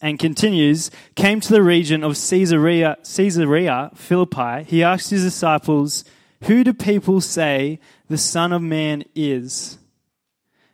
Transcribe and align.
and 0.00 0.18
continues, 0.18 0.90
came 1.14 1.40
to 1.40 1.52
the 1.52 1.62
region 1.62 2.04
of 2.04 2.14
Caesarea, 2.14 2.96
Caesarea 3.04 3.90
Philippi, 3.94 4.64
he 4.64 4.82
asked 4.82 5.10
his 5.10 5.22
disciples, 5.22 6.04
Who 6.44 6.64
do 6.64 6.72
people 6.72 7.20
say 7.20 7.80
the 8.08 8.18
Son 8.18 8.52
of 8.52 8.62
Man 8.62 9.04
is? 9.14 9.78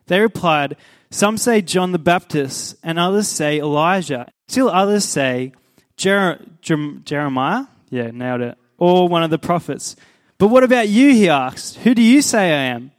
They 0.07 0.19
replied, 0.19 0.77
Some 1.09 1.37
say 1.37 1.61
John 1.61 1.91
the 1.91 1.99
Baptist, 1.99 2.75
and 2.83 2.99
others 2.99 3.27
say 3.27 3.59
Elijah. 3.59 4.27
Still 4.47 4.69
others 4.69 5.05
say 5.05 5.53
Jer- 5.97 6.39
Jer- 6.61 6.99
Jeremiah, 7.03 7.65
yeah, 7.89 8.11
nailed 8.11 8.41
it, 8.41 8.57
or 8.77 9.07
one 9.07 9.23
of 9.23 9.29
the 9.29 9.39
prophets. 9.39 9.95
But 10.37 10.47
what 10.47 10.63
about 10.63 10.89
you? 10.89 11.13
He 11.13 11.29
asked, 11.29 11.77
Who 11.77 11.95
do 11.95 12.01
you 12.01 12.21
say 12.21 12.51
I 12.51 12.75
am? 12.75 12.91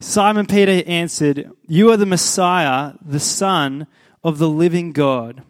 Simon 0.00 0.46
Peter 0.46 0.82
answered, 0.86 1.50
You 1.66 1.90
are 1.90 1.96
the 1.96 2.06
Messiah, 2.06 2.92
the 3.04 3.20
Son 3.20 3.86
of 4.24 4.38
the 4.38 4.48
living 4.48 4.90
God. 4.90 5.42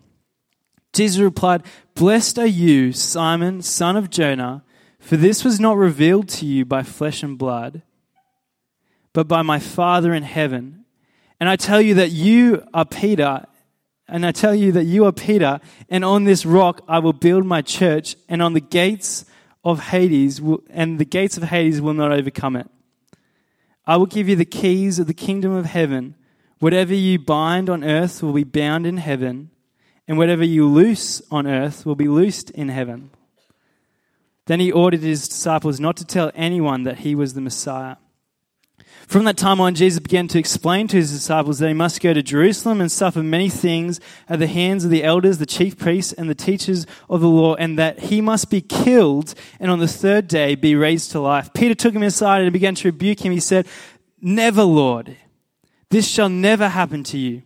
Jesus 0.93 1.21
replied, 1.21 1.63
Blessed 1.95 2.39
are 2.39 2.47
you, 2.47 2.93
Simon, 2.93 3.63
son 3.63 3.97
of 3.97 4.11
Jonah, 4.11 4.65
for 4.99 5.17
this 5.17 5.45
was 5.45 5.61
not 5.61 5.77
revealed 5.77 6.29
to 6.31 6.47
you 6.47 6.65
by 6.65 6.83
flesh 6.83 7.23
and 7.23 7.39
blood, 7.39 7.83
but 9.13 9.29
by 9.29 9.43
my 9.43 9.59
Father 9.59 10.13
in 10.13 10.25
heaven. 10.25 10.85
And 11.39 11.49
I 11.49 11.57
tell 11.57 11.81
you 11.81 11.95
that 11.95 12.11
you 12.11 12.65
are 12.75 12.85
Peter, 12.85 13.47
and 14.09 14.27
I 14.27 14.33
tell 14.33 14.55
you 14.55 14.73
that 14.73 14.85
you 14.85 15.05
are 15.05 15.13
Peter, 15.13 15.61
and 15.89 16.05
on 16.05 16.25
this 16.25 16.45
rock 16.45 16.83
I 16.89 16.99
will 16.99 17.13
build 17.13 17.47
my 17.47 17.63
church, 17.63 18.17
and 18.29 18.43
on 18.43 18.55
the 18.55 18.61
gates 18.61 19.25
of 19.65 19.81
Hades, 19.81 20.41
will, 20.41 20.63
and 20.71 20.99
the 20.99 21.05
gates 21.05 21.37
of 21.37 21.45
Hades 21.45 21.81
will 21.81 21.95
not 21.95 22.13
overcome 22.13 22.57
it. 22.57 22.69
I 23.87 23.97
will 23.97 24.07
give 24.07 24.29
you 24.29 24.37
the 24.37 24.45
keys 24.45 24.99
of 24.99 25.07
the 25.07 25.15
kingdom 25.15 25.53
of 25.53 25.67
heaven. 25.67 26.15
Whatever 26.59 26.95
you 26.95 27.19
bind 27.19 27.69
on 27.69 27.85
earth 27.85 28.23
will 28.23 28.33
be 28.33 28.45
bound 28.45 28.87
in 28.87 28.97
heaven, 28.97 29.51
and 30.07 30.19
whatever 30.19 30.45
you 30.45 30.67
loose 30.69 31.23
on 31.31 31.47
earth 31.47 31.85
will 31.85 31.97
be 31.97 32.09
loosed 32.09 32.51
in 32.51 32.69
heaven. 32.69 33.11
Then 34.47 34.61
he 34.61 34.71
ordered 34.71 35.01
his 35.01 35.27
disciples 35.29 35.81
not 35.81 35.97
to 35.97 36.05
tell 36.05 36.31
anyone 36.35 36.83
that 36.83 36.99
he 36.99 37.15
was 37.15 37.35
the 37.35 37.41
Messiah. 37.41 37.97
From 39.07 39.25
that 39.25 39.37
time 39.37 39.61
on, 39.61 39.75
Jesus 39.75 40.01
began 40.01 40.29
to 40.29 40.39
explain 40.39 40.89
to 40.89 40.97
his 40.97 41.13
disciples 41.13 41.59
that 41.59 41.69
he 41.69 41.75
must 41.75 42.01
go 42.01 42.15
to 42.15 42.23
Jerusalem 42.23 42.81
and 42.81 42.91
suffer 42.91 43.23
many 43.23 43.51
things 43.51 44.01
at 44.29 44.39
the 44.39 44.47
hands 44.47 44.85
of 44.85 44.91
the 44.91 45.05
elders, 45.05 45.39
the 45.39 45.47
chief 45.47 45.79
priests, 45.79 46.13
and 46.13 46.29
the 46.29 46.35
teachers 46.35 46.87
of 47.09 47.21
the 47.21 47.29
law, 47.29 47.55
and 47.55 47.79
that 47.79 47.99
he 47.99 48.21
must 48.21 48.51
be 48.51 48.63
killed 48.63 49.35
and 49.61 49.71
on 49.71 49.79
the 49.79 49.89
third 49.89 50.27
day 50.27 50.55
be 50.55 50.75
raised 50.75 51.11
to 51.13 51.21
life. 51.21 51.53
Peter 51.53 51.75
took 51.75 51.95
him 51.95 52.03
aside 52.03 52.43
and 52.43 52.53
began 52.53 52.75
to 52.77 52.89
rebuke 52.89 53.25
him. 53.25 53.33
He 53.33 53.41
said, 53.41 53.67
Never, 54.21 54.63
Lord. 54.63 55.17
This 55.95 56.09
shall 56.09 56.29
never 56.29 56.71
happen 56.71 57.05
to 57.05 57.19
you. 57.19 57.43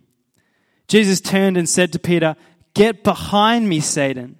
Jesus 0.87 1.21
turned 1.21 1.59
and 1.59 1.69
said 1.69 1.93
to 1.93 1.99
Peter, 1.99 2.35
Get 2.73 3.05
behind 3.05 3.69
me, 3.69 3.79
Satan. 3.79 4.39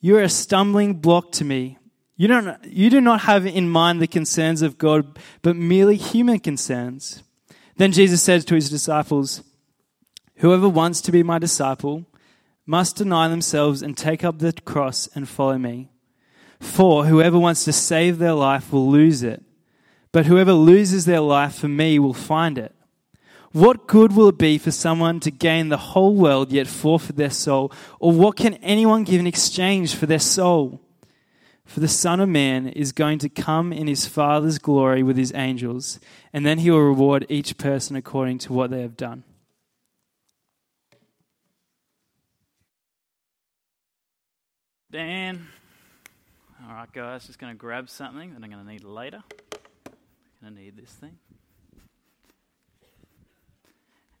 You 0.00 0.16
are 0.16 0.22
a 0.22 0.28
stumbling 0.28 0.94
block 0.94 1.30
to 1.34 1.44
me. 1.44 1.78
You, 2.16 2.26
don't, 2.26 2.58
you 2.64 2.90
do 2.90 3.00
not 3.00 3.20
have 3.20 3.46
in 3.46 3.70
mind 3.70 4.02
the 4.02 4.08
concerns 4.08 4.60
of 4.60 4.76
God, 4.76 5.20
but 5.42 5.54
merely 5.54 5.94
human 5.94 6.40
concerns. 6.40 7.22
Then 7.76 7.92
Jesus 7.92 8.22
said 8.22 8.44
to 8.48 8.56
his 8.56 8.70
disciples, 8.70 9.44
Whoever 10.38 10.68
wants 10.68 11.00
to 11.02 11.12
be 11.12 11.22
my 11.22 11.38
disciple 11.38 12.06
must 12.66 12.96
deny 12.96 13.28
themselves 13.28 13.82
and 13.82 13.96
take 13.96 14.24
up 14.24 14.40
the 14.40 14.52
cross 14.52 15.08
and 15.14 15.28
follow 15.28 15.58
me. 15.58 15.90
For 16.58 17.06
whoever 17.06 17.38
wants 17.38 17.62
to 17.66 17.72
save 17.72 18.18
their 18.18 18.34
life 18.34 18.72
will 18.72 18.90
lose 18.90 19.22
it, 19.22 19.44
but 20.10 20.26
whoever 20.26 20.52
loses 20.52 21.04
their 21.04 21.20
life 21.20 21.54
for 21.54 21.68
me 21.68 22.00
will 22.00 22.12
find 22.12 22.58
it. 22.58 22.72
What 23.56 23.86
good 23.86 24.14
will 24.14 24.28
it 24.28 24.36
be 24.36 24.58
for 24.58 24.70
someone 24.70 25.18
to 25.20 25.30
gain 25.30 25.70
the 25.70 25.78
whole 25.78 26.14
world 26.14 26.52
yet 26.52 26.66
forfeit 26.66 27.16
their 27.16 27.30
soul? 27.30 27.72
Or 27.98 28.12
what 28.12 28.36
can 28.36 28.52
anyone 28.56 29.04
give 29.04 29.18
in 29.18 29.26
exchange 29.26 29.94
for 29.94 30.04
their 30.04 30.18
soul? 30.18 30.78
For 31.64 31.80
the 31.80 31.88
Son 31.88 32.20
of 32.20 32.28
Man 32.28 32.68
is 32.68 32.92
going 32.92 33.18
to 33.20 33.30
come 33.30 33.72
in 33.72 33.86
his 33.86 34.04
Father's 34.04 34.58
glory 34.58 35.02
with 35.02 35.16
his 35.16 35.32
angels, 35.34 35.98
and 36.34 36.44
then 36.44 36.58
he 36.58 36.70
will 36.70 36.82
reward 36.82 37.24
each 37.30 37.56
person 37.56 37.96
according 37.96 38.36
to 38.40 38.52
what 38.52 38.70
they 38.70 38.82
have 38.82 38.94
done. 38.94 39.24
Dan. 44.92 45.46
All 46.68 46.74
right, 46.74 46.92
guys, 46.92 47.26
just 47.26 47.38
going 47.38 47.54
to 47.54 47.58
grab 47.58 47.88
something 47.88 48.34
that 48.34 48.44
I'm 48.44 48.50
going 48.50 48.62
to 48.62 48.70
need 48.70 48.84
later. 48.84 49.22
Going 50.42 50.54
to 50.54 50.60
need 50.60 50.76
this 50.76 50.90
thing. 50.90 51.16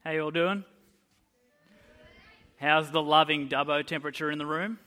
How 0.06 0.12
you 0.12 0.20
all 0.22 0.30
doing? 0.30 0.62
How's 2.60 2.92
the 2.92 3.02
loving 3.02 3.48
Dubbo 3.48 3.84
temperature 3.84 4.30
in 4.30 4.38
the 4.38 4.46
room? 4.46 4.78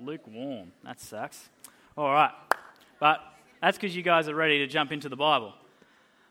Lukewarm. 0.00 0.70
That 0.84 1.00
sucks. 1.00 1.48
All 1.98 2.12
right. 2.12 2.30
But 3.00 3.18
that's 3.60 3.76
because 3.76 3.96
you 3.96 4.04
guys 4.04 4.28
are 4.28 4.36
ready 4.36 4.58
to 4.58 4.68
jump 4.68 4.92
into 4.92 5.08
the 5.08 5.16
Bible. 5.16 5.52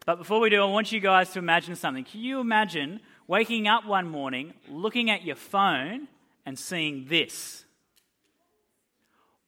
But 0.05 0.17
before 0.17 0.39
we 0.39 0.49
do, 0.49 0.61
I 0.61 0.65
want 0.65 0.93
you 0.93 1.01
guys 1.01 1.33
to 1.33 1.39
imagine 1.39 1.75
something. 1.75 2.05
Can 2.05 2.21
you 2.21 2.39
imagine 2.39 3.01
waking 3.27 3.67
up 3.67 3.85
one 3.85 4.07
morning, 4.07 4.53
looking 4.69 5.09
at 5.09 5.25
your 5.25 5.35
phone, 5.35 6.07
and 6.45 6.57
seeing 6.57 7.07
this? 7.09 7.65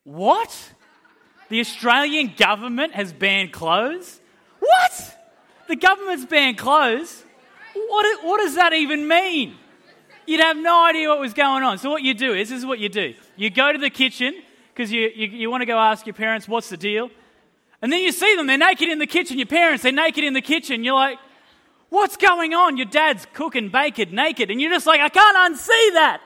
What? 0.04 0.74
The 1.48 1.62
Australian 1.62 2.34
government 2.36 2.96
has 2.96 3.14
banned 3.14 3.54
clothes? 3.54 4.20
What? 4.60 5.15
The 5.68 5.76
government's 5.76 6.26
banned 6.26 6.58
clothes? 6.58 7.24
What, 7.74 8.24
what 8.24 8.40
does 8.40 8.56
that 8.56 8.74
even 8.74 9.08
mean? 9.08 9.56
You'd 10.26 10.42
have 10.42 10.58
no 10.58 10.86
idea 10.86 11.10
what 11.10 11.20
was 11.20 11.34
going 11.34 11.64
on. 11.64 11.78
So, 11.78 11.90
what 11.90 12.02
you 12.02 12.14
do 12.14 12.34
is 12.34 12.50
this 12.50 12.60
is 12.60 12.66
what 12.66 12.80
you 12.80 12.90
do 12.90 13.14
you 13.36 13.50
go 13.50 13.72
to 13.72 13.78
the 13.78 13.90
kitchen 13.90 14.34
because 14.74 14.92
you, 14.92 15.10
you, 15.16 15.28
you 15.28 15.52
want 15.52 15.62
to 15.62 15.66
go 15.66 15.78
ask 15.78 16.06
your 16.06 16.14
parents, 16.14 16.48
what's 16.48 16.70
the 16.70 16.78
deal? 16.78 17.10
And 17.82 17.92
then 17.92 18.02
you 18.02 18.12
see 18.12 18.36
them, 18.36 18.48
they're 18.48 18.58
naked 18.58 18.90
in 18.90 19.00
the 19.00 19.08
kitchen. 19.08 19.38
Your 19.38 19.48
parents, 19.48 19.84
they're 19.84 19.92
naked 19.92 20.24
in 20.24 20.34
the 20.34 20.42
kitchen. 20.42 20.84
You're 20.84 20.96
like, 20.96 21.18
what's 21.90 22.18
going 22.18 22.54
on? 22.54 22.76
Your 22.76 22.88
dad's 22.88 23.26
cooking 23.34 23.70
bacon 23.70 24.14
naked. 24.14 24.52
And 24.52 24.60
you're 24.60 24.72
just 24.72 24.88
like, 24.88 25.00
I 25.00 25.10
can't 25.10 25.54
unsee 25.54 25.94
that. 25.94 26.22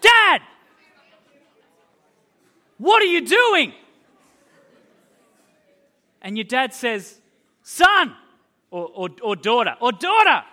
Dad, 0.00 0.42
what 2.78 3.02
are 3.02 3.06
you 3.06 3.26
doing? 3.26 3.72
And 6.20 6.36
your 6.36 6.44
dad 6.44 6.74
says, 6.74 7.18
Son, 7.68 8.14
or, 8.70 8.88
or, 8.94 9.08
or 9.24 9.34
daughter, 9.34 9.74
or 9.80 9.90
daughter. 9.90 10.44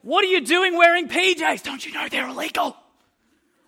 What 0.00 0.24
are 0.24 0.28
you 0.28 0.40
doing 0.40 0.74
wearing 0.78 1.06
PJs? 1.06 1.62
Don't 1.62 1.84
you 1.84 1.92
know 1.92 2.08
they're 2.08 2.28
illegal? 2.28 2.78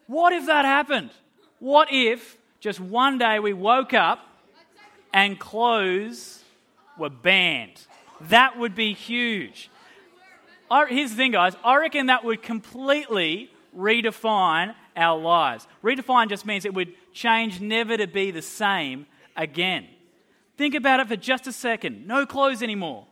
What 0.06 0.32
if 0.32 0.46
that 0.46 0.64
happened? 0.64 1.10
What 1.58 1.88
if 1.92 2.38
just 2.60 2.80
one 2.80 3.18
day 3.18 3.40
we 3.40 3.52
woke 3.52 3.92
up 3.92 4.20
and 5.12 5.38
clothes 5.38 6.42
were 6.98 7.10
banned? 7.10 7.78
That 8.22 8.58
would 8.58 8.74
be 8.74 8.94
huge. 8.94 9.68
Here's 10.88 11.10
the 11.10 11.16
thing, 11.16 11.32
guys. 11.32 11.54
I 11.62 11.76
reckon 11.76 12.06
that 12.06 12.24
would 12.24 12.42
completely 12.42 13.50
redefine 13.76 14.74
our 14.96 15.18
lives. 15.18 15.66
Redefine 15.82 16.28
just 16.28 16.46
means 16.46 16.64
it 16.64 16.74
would 16.74 16.92
change 17.12 17.60
never 17.60 17.96
to 17.96 18.06
be 18.06 18.30
the 18.30 18.42
same 18.42 19.06
again. 19.36 19.86
Think 20.56 20.74
about 20.74 21.00
it 21.00 21.08
for 21.08 21.16
just 21.16 21.46
a 21.46 21.52
second. 21.52 22.06
No 22.06 22.26
clothes 22.26 22.62
anymore. 22.62 23.06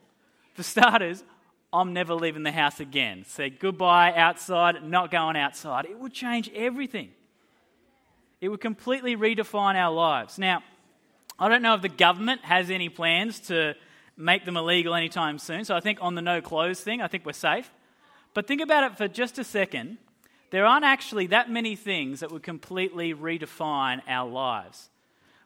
For 0.55 0.63
starters, 0.63 1.25
I'm 1.73 1.93
never 1.93 2.15
leaving 2.15 2.43
the 2.43 2.53
house 2.53 2.81
again. 2.81 3.25
Say 3.27 3.51
goodbye 3.51 4.13
outside, 4.15 4.85
not 4.85 5.11
going 5.11 5.37
outside. 5.37 5.87
It 5.87 5.99
would 5.99 6.13
change 6.13 6.51
everything. 6.55 7.11
It 8.41 8.49
would 8.49 8.61
completely 8.61 9.17
redefine 9.17 9.77
our 9.77 9.93
lives. 9.93 10.39
Now, 10.39 10.63
I 11.39 11.49
don't 11.49 11.63
know 11.63 11.75
if 11.75 11.83
the 11.83 11.89
government 11.89 12.43
has 12.45 12.71
any 12.71 12.89
plans 12.89 13.41
to 13.41 13.75
make 14.17 14.45
them 14.45 14.57
illegal 14.57 14.95
anytime 14.95 15.39
soon. 15.39 15.65
So 15.65 15.75
I 15.75 15.81
think 15.81 15.99
on 16.03 16.15
the 16.15 16.23
no 16.23 16.41
clothes 16.41 16.81
thing, 16.81 17.01
I 17.01 17.09
think 17.09 17.25
we're 17.25 17.33
safe. 17.33 17.71
But 18.35 18.47
think 18.47 18.61
about 18.61 18.85
it 18.85 18.99
for 18.99 19.09
just 19.09 19.39
a 19.39 19.45
second. 19.45 19.99
There 20.53 20.67
aren't 20.67 20.85
actually 20.85 21.29
that 21.29 21.51
many 21.51 21.77
things 21.77 22.21
that 22.21 22.31
would 22.31 22.43
completely 22.43 23.15
redefine 23.15 24.03
our 24.07 24.29
lives. 24.29 24.91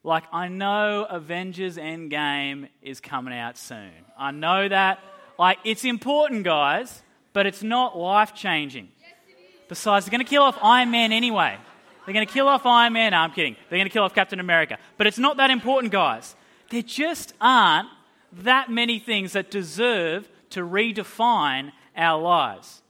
Like, 0.03 0.25
I 0.33 0.49
know 0.49 1.07
Avengers 1.09 1.77
Endgame 1.77 2.69
is 2.83 3.01
coming 3.01 3.33
out 3.33 3.57
soon. 3.57 3.93
I 4.19 4.33
know 4.33 4.69
that. 4.69 4.99
Like, 5.39 5.59
it's 5.63 5.85
important, 5.85 6.43
guys, 6.43 7.03
but 7.33 7.47
it's 7.47 7.63
not 7.63 7.97
life 7.97 8.35
changing. 8.35 8.89
Besides, 9.69 10.07
they're 10.07 10.11
going 10.11 10.25
to 10.25 10.29
kill 10.29 10.43
off 10.43 10.59
Iron 10.61 10.91
Man 10.91 11.13
anyway. 11.13 11.57
They're 12.05 12.15
going 12.15 12.27
to 12.27 12.33
kill 12.33 12.49
off 12.49 12.67
Iron 12.67 12.93
Man. 12.93 13.13
No, 13.13 13.19
I'm 13.19 13.31
kidding. 13.31 13.55
They're 13.71 13.79
going 13.79 13.89
to 13.89 13.93
kill 13.93 14.03
off 14.03 14.15
Captain 14.15 14.41
America. 14.41 14.77
But 14.99 15.07
it's 15.07 15.19
not 15.19 15.37
that 15.37 15.51
important, 15.51 15.93
guys. 15.93 16.35
There 16.71 16.83
just 16.83 17.33
aren't 17.41 17.89
that 18.33 18.71
many 18.71 18.99
things 18.99 19.35
that 19.35 19.53
deserve 19.53 20.29
to 20.51 20.63
redefine 20.63 21.71
our 21.97 22.21
lives. 22.21 22.83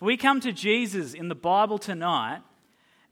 We 0.00 0.16
come 0.16 0.40
to 0.40 0.52
Jesus 0.52 1.12
in 1.12 1.28
the 1.28 1.34
Bible 1.34 1.76
tonight, 1.76 2.40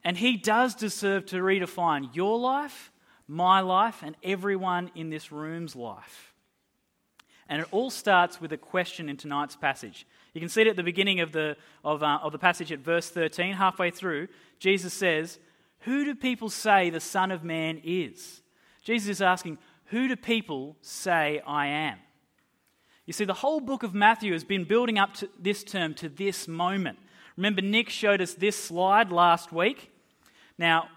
and 0.03 0.17
he 0.17 0.39
does 0.39 0.75
deserve 0.75 1.27
to 1.27 1.37
redefine 1.37 2.15
your 2.17 2.39
life, 2.39 2.91
my 3.27 3.61
life, 3.61 4.03
and 4.03 4.17
everyone 4.23 4.91
in 4.95 5.11
this 5.11 5.31
room's 5.31 5.77
life. 5.77 6.33
And 7.47 7.61
it 7.61 7.69
all 7.71 7.91
starts 7.91 8.41
with 8.41 8.53
a 8.53 8.57
question 8.57 9.11
in 9.11 9.19
tonight's 9.19 9.55
passage. 9.55 10.07
You 10.33 10.41
can 10.41 10.49
see 10.49 10.63
it 10.63 10.67
at 10.67 10.77
the 10.77 10.83
beginning 10.83 11.21
of 11.21 11.33
the, 11.33 11.57
of, 11.85 12.03
uh, 12.03 12.21
of 12.23 12.33
the 12.33 12.39
passage 12.39 12.73
at 12.73 12.79
verse 12.79 13.11
13, 13.11 13.55
halfway 13.55 13.91
through. 13.91 14.29
Jesus 14.59 14.95
says, 14.95 15.39
Who 15.81 16.07
do 16.07 16.15
people 16.15 16.49
say 16.49 16.89
the 16.89 17.01
Son 17.01 17.31
of 17.31 17.45
Man 17.45 17.81
is? 17.85 18.41
Jesus 18.83 19.09
is 19.09 19.23
asking, 19.23 19.59
Who 19.87 20.09
do 20.09 20.17
people 20.17 20.77
say 20.81 21.43
I 21.47 21.67
am? 21.67 21.99
You 23.09 23.15
see, 23.15 23.25
the 23.25 23.33
whole 23.33 23.61
book 23.61 23.85
of 23.85 23.95
Matthew 23.95 24.35
has 24.35 24.45
been 24.45 24.65
building 24.65 24.99
up 24.99 25.15
to 25.15 25.31
this 25.41 25.65
term, 25.65 25.95
to 25.95 26.11
this 26.11 26.47
moment. 26.47 26.99
Remember, 27.39 27.63
Nick 27.63 27.89
showed 27.89 28.21
us 28.21 28.35
this 28.35 28.63
slide 28.63 29.11
last 29.11 29.51
week. 29.51 29.91
Now, 30.59 30.91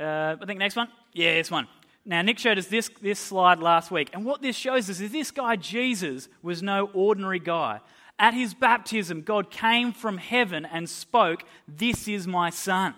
uh, 0.00 0.36
I 0.40 0.46
think 0.46 0.58
next 0.58 0.74
one. 0.74 0.88
Yeah, 1.12 1.34
this 1.34 1.50
one. 1.50 1.68
Now, 2.06 2.22
Nick 2.22 2.38
showed 2.38 2.56
us 2.56 2.68
this, 2.68 2.88
this 3.02 3.20
slide 3.20 3.58
last 3.58 3.90
week. 3.90 4.08
And 4.14 4.24
what 4.24 4.40
this 4.40 4.56
shows 4.56 4.88
us 4.88 4.98
is 5.00 5.12
this 5.12 5.30
guy, 5.30 5.56
Jesus, 5.56 6.30
was 6.42 6.62
no 6.62 6.88
ordinary 6.94 7.40
guy. 7.40 7.80
At 8.18 8.32
his 8.32 8.54
baptism, 8.54 9.20
God 9.20 9.50
came 9.50 9.92
from 9.92 10.16
heaven 10.16 10.64
and 10.64 10.88
spoke, 10.88 11.42
This 11.68 12.08
is 12.08 12.26
my 12.26 12.48
son. 12.48 12.94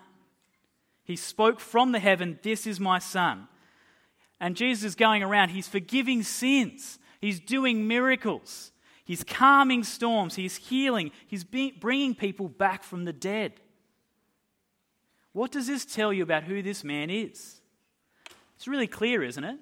He 1.03 1.17
spoke 1.17 1.59
from 1.59 1.91
the 1.91 1.99
heaven, 1.99 2.39
This 2.45 2.65
is 2.65 2.79
my 2.79 3.01
son. 3.01 3.49
And 4.39 4.55
Jesus 4.55 4.85
is 4.85 4.95
going 4.95 5.25
around, 5.25 5.49
he's 5.49 5.67
forgiving 5.67 6.23
sins, 6.23 7.01
he's 7.21 7.41
doing 7.41 7.87
miracles, 7.87 8.73
he's 9.05 9.25
calming 9.25 9.85
storms, 9.85 10.37
he's 10.37 10.57
healing, 10.57 11.11
he's 11.27 11.45
bringing 11.45 12.15
people 12.15 12.49
back 12.49 12.83
from 12.83 13.05
the 13.05 13.13
dead. 13.13 13.55
What 15.33 15.53
does 15.53 15.67
this 15.67 15.85
tell 15.85 16.13
you 16.13 16.23
about 16.23 16.45
who 16.45 16.63
this 16.63 16.83
man 16.83 17.11
is? 17.11 17.61
It's 18.57 18.67
really 18.67 18.89
clear, 18.89 19.23
isn't 19.23 19.45
it? 19.45 19.59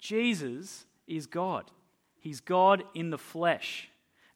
Jesus 0.00 0.86
is 1.06 1.26
God. 1.26 1.70
He's 2.20 2.40
God 2.40 2.84
in 2.94 3.10
the 3.10 3.18
flesh. 3.18 3.88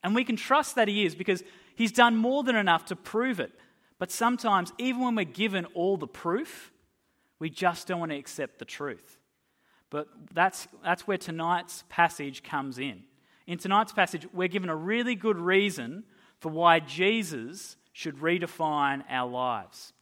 And 0.02 0.14
we 0.14 0.24
can 0.24 0.36
trust 0.36 0.74
that 0.74 0.88
He 0.88 1.04
is 1.04 1.14
because 1.14 1.42
He's 1.76 1.92
done 1.92 2.16
more 2.16 2.42
than 2.42 2.56
enough 2.56 2.86
to 2.86 2.96
prove 2.96 3.38
it. 3.40 3.52
But 3.98 4.10
sometimes, 4.10 4.72
even 4.78 5.02
when 5.02 5.14
we're 5.14 5.24
given 5.24 5.66
all 5.66 5.96
the 5.96 6.08
proof, 6.08 6.72
we 7.38 7.48
just 7.50 7.86
don't 7.86 8.00
want 8.00 8.10
to 8.10 8.18
accept 8.18 8.58
the 8.58 8.64
truth. 8.64 9.18
But 9.92 10.08
that's, 10.32 10.68
that's 10.82 11.06
where 11.06 11.18
tonight's 11.18 11.84
passage 11.90 12.42
comes 12.42 12.78
in. 12.78 13.02
In 13.46 13.58
tonight's 13.58 13.92
passage, 13.92 14.26
we're 14.32 14.48
given 14.48 14.70
a 14.70 14.74
really 14.74 15.14
good 15.14 15.36
reason 15.36 16.04
for 16.40 16.48
why 16.48 16.80
Jesus 16.80 17.76
should 17.92 18.16
redefine 18.16 19.04
our 19.10 19.30
lives. 19.30 19.92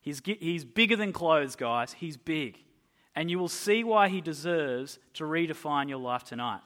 He's, 0.00 0.22
he's 0.24 0.64
bigger 0.64 0.96
than 0.96 1.12
clothes, 1.12 1.56
guys. 1.56 1.92
He's 1.92 2.16
big. 2.16 2.58
And 3.14 3.30
you 3.30 3.38
will 3.38 3.48
see 3.48 3.84
why 3.84 4.08
he 4.08 4.22
deserves 4.22 4.98
to 5.14 5.24
redefine 5.24 5.90
your 5.90 5.98
life 5.98 6.24
tonight. 6.24 6.62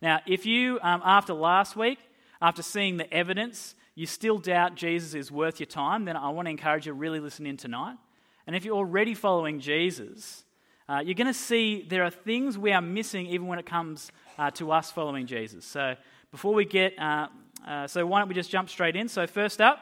Now, 0.00 0.20
if 0.26 0.46
you, 0.46 0.80
um, 0.82 1.02
after 1.04 1.34
last 1.34 1.76
week, 1.76 1.98
after 2.40 2.62
seeing 2.62 2.96
the 2.96 3.12
evidence, 3.12 3.74
you 3.94 4.06
still 4.06 4.38
doubt 4.38 4.74
Jesus 4.74 5.12
is 5.12 5.30
worth 5.30 5.60
your 5.60 5.66
time, 5.66 6.06
then 6.06 6.16
I 6.16 6.30
want 6.30 6.46
to 6.46 6.50
encourage 6.50 6.86
you 6.86 6.92
to 6.92 6.98
really 6.98 7.20
listen 7.20 7.44
in 7.44 7.58
tonight. 7.58 7.98
And 8.46 8.56
if 8.56 8.64
you're 8.64 8.76
already 8.76 9.12
following 9.12 9.60
Jesus, 9.60 10.44
uh, 10.90 10.98
you're 10.98 11.14
going 11.14 11.28
to 11.28 11.32
see 11.32 11.86
there 11.88 12.02
are 12.02 12.10
things 12.10 12.58
we 12.58 12.72
are 12.72 12.80
missing 12.80 13.26
even 13.26 13.46
when 13.46 13.60
it 13.60 13.66
comes 13.66 14.10
uh, 14.36 14.50
to 14.50 14.72
us 14.72 14.90
following 14.90 15.24
Jesus. 15.24 15.64
So 15.64 15.94
before 16.32 16.52
we 16.52 16.64
get, 16.64 16.98
uh, 16.98 17.28
uh 17.64 17.86
so 17.86 18.04
why 18.04 18.18
don't 18.18 18.28
we 18.28 18.34
just 18.34 18.50
jump 18.50 18.68
straight 18.68 18.96
in? 18.96 19.08
So, 19.08 19.24
first 19.28 19.60
up, 19.60 19.78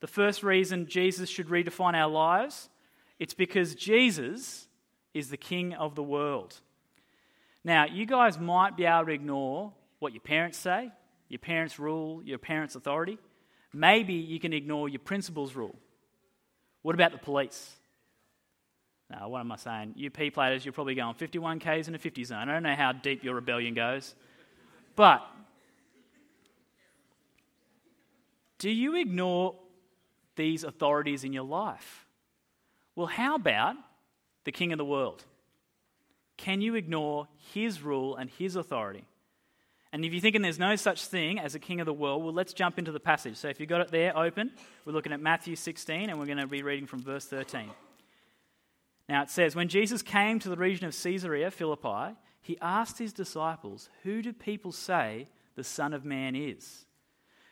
the 0.00 0.08
first 0.08 0.42
reason 0.42 0.86
Jesus 0.88 1.28
should 1.28 1.46
redefine 1.46 1.94
our 1.94 2.10
lives, 2.10 2.68
it's 3.20 3.32
because 3.32 3.76
Jesus 3.76 4.66
is 5.14 5.30
the 5.30 5.36
king 5.36 5.74
of 5.74 5.94
the 5.94 6.02
world. 6.02 6.60
Now, 7.62 7.84
you 7.84 8.04
guys 8.04 8.36
might 8.36 8.76
be 8.76 8.86
able 8.86 9.06
to 9.06 9.12
ignore 9.12 9.72
what 10.00 10.12
your 10.14 10.22
parents 10.22 10.58
say, 10.58 10.90
your 11.28 11.38
parents' 11.38 11.78
rule, 11.78 12.24
your 12.24 12.38
parents' 12.38 12.74
authority. 12.74 13.18
Maybe 13.72 14.14
you 14.14 14.40
can 14.40 14.52
ignore 14.52 14.88
your 14.88 14.98
principal's 14.98 15.54
rule. 15.54 15.76
What 16.82 16.96
about 16.96 17.12
the 17.12 17.18
police? 17.18 17.76
Now, 19.10 19.28
what 19.28 19.40
am 19.40 19.50
I 19.50 19.56
saying? 19.56 19.94
You 19.96 20.08
P 20.10 20.30
platers, 20.30 20.64
you're 20.64 20.72
probably 20.72 20.94
going 20.94 21.14
51 21.14 21.58
Ks 21.58 21.88
in 21.88 21.94
a 21.94 21.98
50 21.98 22.24
zone. 22.24 22.48
I 22.48 22.52
don't 22.52 22.62
know 22.62 22.76
how 22.76 22.92
deep 22.92 23.24
your 23.24 23.34
rebellion 23.34 23.74
goes. 23.74 24.14
But 24.94 25.26
do 28.58 28.70
you 28.70 28.96
ignore 28.96 29.56
these 30.36 30.62
authorities 30.62 31.24
in 31.24 31.32
your 31.32 31.44
life? 31.44 32.06
Well, 32.94 33.08
how 33.08 33.34
about 33.34 33.76
the 34.44 34.52
king 34.52 34.72
of 34.72 34.78
the 34.78 34.84
world? 34.84 35.24
Can 36.36 36.60
you 36.60 36.74
ignore 36.76 37.26
his 37.52 37.82
rule 37.82 38.16
and 38.16 38.30
his 38.30 38.56
authority? 38.56 39.04
And 39.92 40.04
if 40.04 40.12
you're 40.12 40.20
thinking 40.20 40.40
there's 40.40 40.58
no 40.58 40.76
such 40.76 41.06
thing 41.06 41.40
as 41.40 41.56
a 41.56 41.58
king 41.58 41.80
of 41.80 41.86
the 41.86 41.92
world, 41.92 42.22
well, 42.22 42.32
let's 42.32 42.52
jump 42.52 42.78
into 42.78 42.92
the 42.92 43.00
passage. 43.00 43.36
So 43.36 43.48
if 43.48 43.58
you've 43.58 43.68
got 43.68 43.80
it 43.80 43.90
there 43.90 44.16
open, 44.16 44.52
we're 44.84 44.92
looking 44.92 45.12
at 45.12 45.20
Matthew 45.20 45.56
16 45.56 46.08
and 46.08 46.18
we're 46.18 46.26
going 46.26 46.38
to 46.38 46.46
be 46.46 46.62
reading 46.62 46.86
from 46.86 47.02
verse 47.02 47.26
13. 47.26 47.70
Now 49.10 49.22
it 49.22 49.28
says, 49.28 49.56
When 49.56 49.68
Jesus 49.68 50.02
came 50.02 50.38
to 50.38 50.48
the 50.48 50.56
region 50.56 50.86
of 50.86 50.96
Caesarea 50.96 51.50
Philippi, 51.50 52.16
he 52.40 52.56
asked 52.62 52.98
his 52.98 53.12
disciples, 53.12 53.90
Who 54.04 54.22
do 54.22 54.32
people 54.32 54.70
say 54.70 55.26
the 55.56 55.64
Son 55.64 55.92
of 55.92 56.04
Man 56.04 56.36
is? 56.36 56.86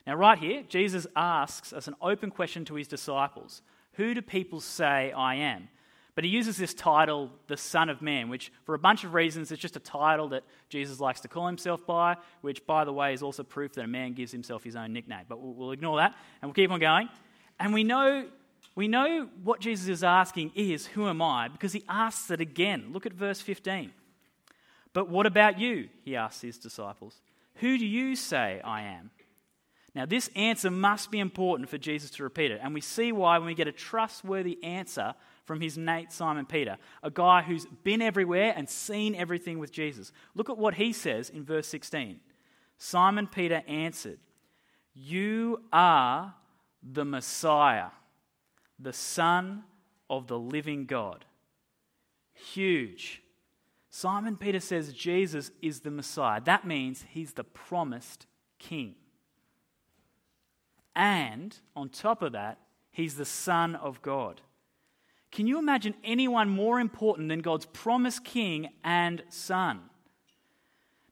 Now, 0.07 0.15
right 0.15 0.39
here, 0.39 0.63
Jesus 0.69 1.07
asks 1.17 1.73
us 1.73 1.89
an 1.89 1.97
open 2.01 2.31
question 2.31 2.65
to 2.67 2.77
his 2.77 2.87
disciples 2.87 3.61
Who 3.95 4.15
do 4.15 4.23
people 4.23 4.61
say 4.61 5.13
I 5.13 5.35
am? 5.35 5.69
But 6.15 6.25
he 6.25 6.31
uses 6.31 6.57
this 6.57 6.75
title, 6.75 7.31
the 7.49 7.57
Son 7.57 7.89
of 7.89 8.03
Man, 8.03 8.29
which, 8.29 8.53
for 8.65 8.75
a 8.75 8.79
bunch 8.79 9.05
of 9.05 9.15
reasons, 9.15 9.53
is 9.53 9.59
just 9.59 9.77
a 9.77 9.81
title 9.81 10.29
that 10.31 10.45
Jesus 10.69 10.99
likes 10.99 11.21
to 11.21 11.29
call 11.29 11.47
himself 11.47 11.87
by, 11.87 12.17
which, 12.41 12.67
by 12.67 12.85
the 12.85 12.93
way, 12.93 13.15
is 13.15 13.23
also 13.23 13.43
proof 13.43 13.75
that 13.75 13.85
a 13.85 13.89
man 13.89 14.15
gives 14.15 14.33
himself 14.33 14.65
his 14.65 14.75
own 14.75 14.93
nickname. 14.93 15.27
But 15.29 15.41
we'll, 15.41 15.71
ignore 15.73 15.99
that 15.99 16.17
and 16.41 16.49
we'll 16.49 16.55
keep 16.55 16.71
on 16.71 16.81
going. 16.81 17.09
And 17.61 17.73
we 17.73 17.85
know, 17.85 18.27
we 18.79 18.87
know 18.87 19.29
what 19.43 19.59
Jesus 19.59 19.89
is 19.89 20.05
asking 20.05 20.53
is, 20.55 20.87
Who 20.87 21.09
am 21.09 21.21
I? 21.21 21.49
because 21.49 21.73
he 21.73 21.83
asks 21.89 22.31
it 22.31 22.41
again. 22.41 22.91
Look 22.93 23.07
at 23.07 23.13
verse 23.13 23.41
15. 23.41 23.91
But 24.93 25.09
what 25.09 25.27
about 25.27 25.59
you? 25.59 25.89
He 26.05 26.15
asks 26.15 26.43
his 26.43 26.59
disciples. 26.59 27.21
Who 27.57 27.77
do 27.77 27.85
you 27.85 28.15
say 28.15 28.61
I 28.63 28.83
am? 28.83 29.11
Now, 29.97 30.07
this 30.07 30.31
answer 30.37 30.71
must 30.71 31.11
be 31.11 31.19
important 31.19 31.69
for 31.69 31.77
Jesus 31.77 32.09
to 32.13 32.23
repeat 32.23 32.53
it. 32.53 32.61
And 32.63 32.73
we 32.73 32.81
see 32.81 33.11
why 33.11 33.39
when 33.39 33.49
we 33.49 33.55
get 33.57 33.67
a 33.67 33.73
trustworthy 33.73 34.63
answer 34.63 35.13
from 35.45 35.61
his 35.61 35.77
mate 35.77 36.13
Simon 36.13 36.47
Peter, 36.47 36.77
a 37.03 37.11
guy 37.11 37.43
who's 37.43 37.67
been 37.83 38.01
everywhere 38.01 38.55
and 38.57 38.69
seen 38.69 39.17
everything 39.17 39.59
with 39.59 39.73
Jesus. 39.73 40.13
Look 40.37 40.51
at 40.51 40.57
what 40.57 40.75
he 40.75 40.93
says 40.93 41.31
in 41.31 41.45
verse 41.45 41.67
16. 41.67 42.21
Simon 42.79 43.26
Peter 43.26 43.61
answered, 43.67 44.21
You 44.95 45.64
are 45.73 46.33
the 46.81 47.05
Messiah, 47.05 47.88
the 48.78 48.92
Son 48.92 49.64
of 50.08 50.26
the 50.26 50.38
living 50.38 50.87
God. 50.87 51.25
Huge. 52.32 53.23
Simon 53.90 54.37
Peter 54.37 54.61
says 54.61 54.92
Jesus 54.92 55.50
is 55.61 55.80
the 55.80 55.90
Messiah. 55.90 56.40
That 56.40 56.66
means 56.66 57.04
he's 57.08 57.32
the 57.32 57.44
promised 57.44 58.26
king. 58.58 58.94
And 60.94 61.56
on 61.75 61.88
top 61.88 62.23
of 62.23 62.32
that, 62.32 62.58
he's 62.90 63.16
the 63.16 63.25
Son 63.25 63.75
of 63.75 64.02
God. 64.02 64.40
Can 65.30 65.47
you 65.47 65.58
imagine 65.58 65.94
anyone 66.02 66.49
more 66.49 66.80
important 66.80 67.28
than 67.28 67.40
God's 67.40 67.66
promised 67.66 68.25
king 68.25 68.70
and 68.82 69.23
son? 69.28 69.80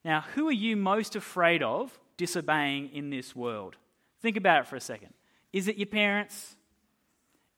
Now, 0.04 0.25
who 0.35 0.49
are 0.49 0.52
you 0.52 0.76
most 0.76 1.16
afraid 1.16 1.62
of 1.62 1.99
disobeying 2.16 2.90
in 2.92 3.11
this 3.11 3.37
world? 3.37 3.76
Think 4.23 4.37
about 4.37 4.62
it 4.62 4.66
for 4.68 4.76
a 4.76 4.80
second. 4.80 5.12
Is 5.52 5.68
it 5.68 5.76
your 5.76 5.87
parents? 5.87 6.56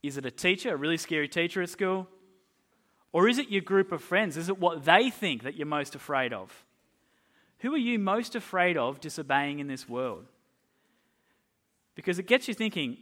Is 0.03 0.17
it 0.17 0.27
a 0.27 0.31
teacher, 0.31 0.73
a 0.73 0.77
really 0.77 0.97
scary 0.97 1.29
teacher 1.29 1.63
at 1.63 1.71
school? 1.71 2.09
Or 3.13 3.29
is 3.29 3.39
it 3.39 3.51
your 3.51 3.63
group 3.63 3.93
of 3.93 4.03
friends? 4.03 4.37
Is 4.37 4.49
it 4.49 4.59
what 4.59 4.85
they 4.85 5.11
think 5.11 5.43
that 5.43 5.57
you're 5.57 5.67
most 5.67 5.95
afraid 5.95 6.33
of? 6.33 6.65
Who 7.61 7.75
are 7.75 7.79
you 7.79 7.99
most 7.99 8.35
afraid 8.35 8.77
of 8.77 9.01
disobeying 9.01 9.59
in 9.59 9.67
this 9.67 9.89
world? 9.89 10.27
Because 11.95 12.19
it 12.19 12.27
gets 12.27 12.47
you 12.47 12.55
thinking 12.55 12.99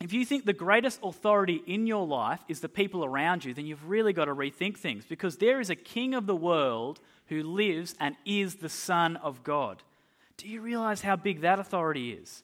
if 0.00 0.12
you 0.12 0.24
think 0.24 0.44
the 0.44 0.52
greatest 0.52 0.98
authority 1.02 1.62
in 1.66 1.86
your 1.86 2.06
life 2.06 2.40
is 2.48 2.60
the 2.60 2.68
people 2.68 3.04
around 3.04 3.44
you, 3.44 3.54
then 3.54 3.66
you've 3.66 3.88
really 3.88 4.12
got 4.12 4.24
to 4.24 4.34
rethink 4.34 4.76
things 4.76 5.04
because 5.04 5.36
there 5.36 5.60
is 5.60 5.70
a 5.70 5.76
king 5.76 6.14
of 6.14 6.26
the 6.26 6.34
world 6.34 7.00
who 7.26 7.42
lives 7.42 7.94
and 8.00 8.16
is 8.24 8.56
the 8.56 8.68
Son 8.68 9.16
of 9.16 9.44
God. 9.44 9.82
Do 10.36 10.48
you 10.48 10.60
realize 10.60 11.02
how 11.02 11.14
big 11.14 11.42
that 11.42 11.60
authority 11.60 12.10
is? 12.10 12.42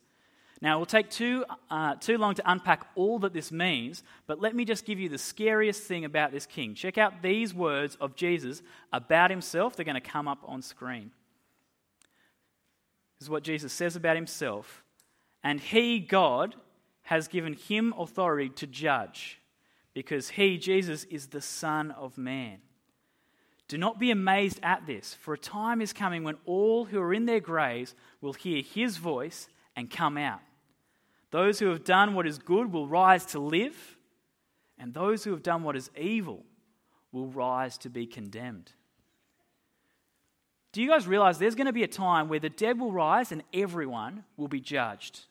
Now, 0.63 0.77
it 0.77 0.79
will 0.79 0.87
take 0.87 1.09
too, 1.09 1.45
uh, 1.71 1.95
too 1.95 2.19
long 2.19 2.35
to 2.35 2.51
unpack 2.51 2.87
all 2.95 3.19
that 3.21 3.33
this 3.33 3.51
means, 3.51 4.03
but 4.27 4.41
let 4.41 4.55
me 4.55 4.67
just 4.67 4.85
give 4.85 5.01
you 5.01 5.09
the 5.09 5.17
scariest 5.17 5.83
thing 5.85 6.05
about 6.05 6.33
this 6.33 6.45
king. 6.45 6.75
Check 6.75 6.99
out 6.99 7.23
these 7.23 7.55
words 7.55 7.97
of 7.99 8.15
Jesus 8.15 8.63
about 8.93 9.31
himself. 9.31 9.75
They're 9.75 9.87
going 9.87 9.95
to 9.95 10.01
come 10.03 10.29
up 10.29 10.41
on 10.45 10.61
screen. 10.61 11.13
This 13.19 13.27
is 13.27 13.31
what 13.31 13.43
Jesus 13.43 13.73
says 13.73 13.97
about 13.97 14.17
himself 14.17 14.83
and 15.43 15.61
he, 15.61 16.01
God, 16.01 16.55
has 17.03 17.29
given 17.29 17.55
him 17.55 17.95
authority 17.99 18.51
to 18.51 18.67
judge 18.67 19.41
because 19.95 20.31
he, 20.31 20.59
Jesus, 20.59 21.05
is 21.05 21.29
the 21.29 21.41
Son 21.41 21.91
of 21.93 22.19
Man. 22.19 22.59
Do 23.69 23.79
not 23.79 23.99
be 23.99 24.11
amazed 24.11 24.61
at 24.63 24.87
this, 24.87 25.15
for 25.15 25.35
a 25.35 25.39
time 25.39 25.81
is 25.81 25.93
coming 25.93 26.25
when 26.25 26.37
all 26.45 26.85
who 26.85 27.01
are 27.01 27.15
in 27.15 27.27
their 27.27 27.41
graves 27.41 27.95
will 28.21 28.33
hear 28.33 28.63
his 28.63 28.97
voice 28.97 29.49
and 29.77 29.91
come 29.91 30.19
out. 30.19 30.41
Those 31.31 31.59
who 31.59 31.67
have 31.67 31.85
done 31.85 32.15
what 32.15 32.27
is 32.27 32.39
good 32.39 32.73
will 32.73 32.89
rise 32.89 33.25
to 33.27 33.39
live, 33.39 33.97
and 34.79 34.93
those 34.93 35.25
who 35.25 35.31
have 35.31 35.43
done 35.43 35.63
what 35.63 35.77
is 35.77 35.91
evil 35.97 36.45
will 37.13 37.29
rise 37.29 37.79
to 37.79 37.91
be 37.91 38.07
condemned. 38.07 38.73
Do 40.73 40.83
you 40.83 40.89
guys 40.89 41.07
realize 41.07 41.39
there's 41.39 41.57
going 41.57 41.67
to 41.67 41.73
be 41.73 41.83
a 41.83 41.89
time 41.89 42.29
where 42.29 42.39
the 42.39 42.49
dead 42.49 42.79
will 42.79 42.93
rise 42.93 43.33
and 43.33 43.43
everyone 43.53 44.25
will 44.37 44.49
be 44.49 44.61
judged? 44.61 45.27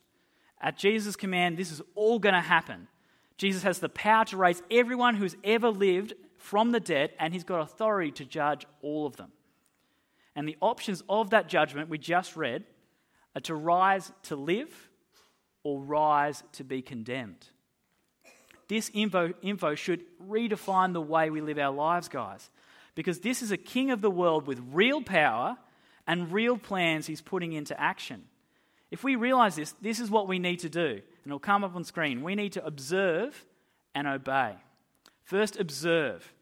At 0.61 0.77
Jesus' 0.77 1.15
command, 1.15 1.57
this 1.57 1.71
is 1.71 1.81
all 1.95 2.19
going 2.19 2.35
to 2.35 2.41
happen. 2.41 2.87
Jesus 3.37 3.63
has 3.63 3.79
the 3.79 3.87
power 3.87 4.25
to 4.25 4.37
raise 4.37 4.61
everyone 4.69 5.15
who's 5.15 5.37
ever 5.45 5.69
lived 5.69 6.13
from 6.35 6.71
the 6.71 6.79
dead, 6.79 7.11
and 7.19 7.33
he's 7.33 7.45
got 7.45 7.61
authority 7.61 8.11
to 8.11 8.25
judge 8.25 8.65
all 8.81 9.05
of 9.05 9.15
them. 9.15 9.31
And 10.35 10.47
the 10.47 10.57
options 10.61 11.03
of 11.07 11.29
that 11.29 11.47
judgment 11.47 11.89
we 11.89 11.97
just 11.97 12.35
read 12.35 12.65
are 13.35 13.41
to 13.41 13.55
rise 13.55 14.11
to 14.23 14.35
live 14.35 14.88
or 15.63 15.79
rise 15.81 16.43
to 16.53 16.63
be 16.63 16.81
condemned. 16.81 17.47
This 18.67 18.91
info, 18.93 19.33
info 19.41 19.75
should 19.75 20.03
redefine 20.27 20.93
the 20.93 21.01
way 21.01 21.29
we 21.29 21.41
live 21.41 21.57
our 21.57 21.73
lives, 21.73 22.07
guys, 22.07 22.49
because 22.95 23.19
this 23.19 23.41
is 23.41 23.51
a 23.51 23.57
king 23.57 23.91
of 23.91 24.01
the 24.01 24.11
world 24.11 24.45
with 24.45 24.61
real 24.71 25.01
power 25.01 25.57
and 26.05 26.31
real 26.31 26.57
plans 26.57 27.07
he's 27.07 27.21
putting 27.21 27.53
into 27.53 27.79
action. 27.79 28.23
If 28.91 29.03
we 29.03 29.15
realize 29.15 29.55
this, 29.55 29.73
this 29.81 29.99
is 29.99 30.09
what 30.09 30.27
we 30.27 30.39
need 30.39 30.59
to 30.59 30.69
do, 30.69 30.87
and 30.87 31.25
it'll 31.25 31.39
come 31.39 31.63
up 31.63 31.75
on 31.75 31.83
screen. 31.83 32.23
We 32.23 32.35
need 32.35 32.53
to 32.53 32.65
observe 32.65 33.45
and 33.93 34.07
obey. 34.07 34.55
First, 35.23 35.59
observe. 35.59 36.33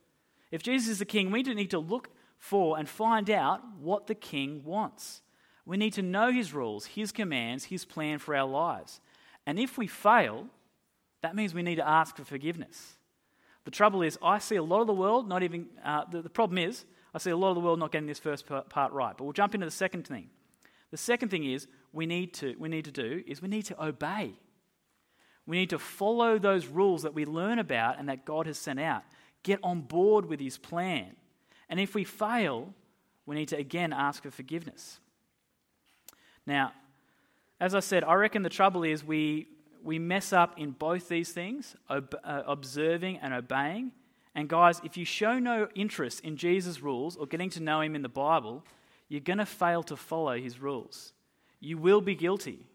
If 0.52 0.64
Jesus 0.64 0.90
is 0.90 1.00
the 1.00 1.06
king, 1.06 1.32
we 1.32 1.44
need 1.44 1.72
to 1.72 1.80
look 1.80 2.10
for 2.40 2.78
and 2.78 2.88
find 2.88 3.30
out 3.30 3.62
what 3.80 4.08
the 4.08 4.16
king 4.16 4.64
wants. 4.64 5.22
We 5.66 5.76
need 5.76 5.94
to 5.94 6.02
know 6.02 6.32
his 6.32 6.54
rules, 6.54 6.86
his 6.86 7.12
commands, 7.12 7.66
his 7.66 7.84
plan 7.84 8.20
for 8.20 8.36
our 8.36 8.48
lives. 8.48 9.02
And 9.48 9.58
if 9.58 9.78
we 9.78 9.88
fail, 9.88 10.46
that 11.24 11.36
means 11.36 11.54
we 11.54 11.64
need 11.64 11.78
to 11.78 11.88
ask 11.88 12.18
for 12.18 12.26
forgiveness. 12.26 12.98
The 13.64 13.72
trouble 13.72 14.02
is, 14.02 14.20
I 14.22 14.40
see 14.40 14.58
a 14.58 14.64
lot 14.64 14.82
of 14.82 14.88
the 14.88 14.94
world 14.94 15.28
not 15.28 15.42
even, 15.42 15.68
uh, 15.84 16.04
the, 16.12 16.22
the 16.22 16.30
problem 16.30 16.58
is, 16.58 16.86
I 17.14 17.18
see 17.18 17.32
a 17.32 17.38
lot 17.38 17.50
of 17.50 17.56
the 17.56 17.62
world 17.62 17.80
not 17.80 17.92
getting 17.92 18.08
this 18.08 18.20
first 18.20 18.46
part 18.46 18.92
right. 18.92 19.16
But 19.18 19.24
we'll 19.24 19.34
jump 19.34 19.56
into 19.56 19.66
the 19.66 19.72
second 19.72 20.06
thing. 20.06 20.30
The 20.92 20.98
second 20.98 21.30
thing 21.30 21.46
is 21.46 21.66
we 21.94 22.06
need 22.06 22.34
to, 22.36 22.56
we 22.60 22.70
need 22.70 22.86
to 22.86 22.92
do 22.92 23.24
is 23.26 23.42
we 23.42 23.48
need 23.48 23.64
to 23.64 23.84
obey. 23.84 24.34
We 25.46 25.58
need 25.58 25.70
to 25.70 25.80
follow 25.80 26.38
those 26.38 26.68
rules 26.68 27.04
that 27.04 27.14
we 27.14 27.26
learn 27.26 27.58
about 27.58 28.00
and 28.00 28.10
that 28.10 28.26
God 28.26 28.48
has 28.48 28.58
sent 28.58 28.82
out. 28.82 29.04
Get 29.44 29.60
on 29.64 29.82
board 29.82 30.26
with 30.26 30.42
his 30.42 30.58
plan. 30.58 31.16
And 31.70 31.80
if 31.80 31.96
we 31.96 32.04
fail, 32.04 32.74
we 33.26 33.36
need 33.36 33.48
to 33.50 33.58
again 33.58 33.94
ask 33.94 34.24
for 34.24 34.32
forgiveness. 34.32 35.00
Now, 36.46 36.74
as 37.60 37.74
I 37.74 37.80
said, 37.80 38.04
I 38.04 38.14
reckon 38.14 38.44
the 38.44 38.50
trouble 38.50 38.84
is 38.84 39.04
we, 39.04 39.48
we 39.84 40.00
mess 40.00 40.32
up 40.32 40.60
in 40.60 40.72
both 40.72 41.10
these 41.10 41.32
things 41.32 41.76
ob- 41.90 42.16
uh, 42.24 42.44
observing 42.46 43.18
and 43.18 43.34
obeying. 43.34 43.92
And 44.36 44.48
guys, 44.48 44.80
if 44.84 44.98
you 44.98 45.06
show 45.06 45.40
no 45.40 45.68
interest 45.74 46.20
in 46.20 46.38
Jesus' 46.38 46.82
rules 46.82 47.16
or 47.16 47.26
getting 47.26 47.50
to 47.52 47.60
know 47.60 47.82
him 47.82 47.96
in 47.96 48.04
the 48.04 48.10
Bible, 48.10 48.64
you're 49.10 49.22
going 49.22 49.40
to 49.40 49.46
fail 49.46 49.82
to 49.84 49.96
follow 49.96 50.38
his 50.38 50.60
rules. 50.60 51.14
You 51.60 51.78
will 51.80 52.02
be 52.02 52.14
guilty. 52.14 52.68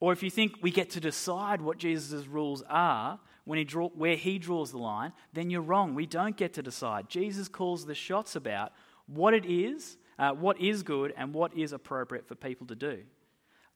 Or 0.00 0.12
if 0.12 0.22
you 0.22 0.30
think 0.30 0.56
we 0.62 0.70
get 0.70 0.90
to 0.90 1.00
decide 1.00 1.60
what 1.60 1.78
Jesus' 1.78 2.26
rules 2.26 2.64
are 2.68 3.20
when 3.44 3.58
he 3.58 3.64
draw, 3.64 3.88
where 3.90 4.16
he 4.16 4.38
draws 4.38 4.72
the 4.72 4.78
line, 4.78 5.12
then 5.32 5.50
you're 5.50 5.60
wrong. 5.60 5.94
We 5.94 6.06
don't 6.06 6.36
get 6.36 6.54
to 6.54 6.62
decide. 6.62 7.08
Jesus 7.08 7.46
calls 7.46 7.86
the 7.86 7.94
shots 7.94 8.34
about 8.34 8.72
what 9.06 9.34
it 9.34 9.44
is, 9.44 9.98
uh, 10.18 10.32
what 10.32 10.60
is 10.60 10.82
good, 10.82 11.14
and 11.16 11.34
what 11.34 11.56
is 11.56 11.72
appropriate 11.72 12.26
for 12.26 12.34
people 12.34 12.66
to 12.68 12.74
do. 12.74 13.02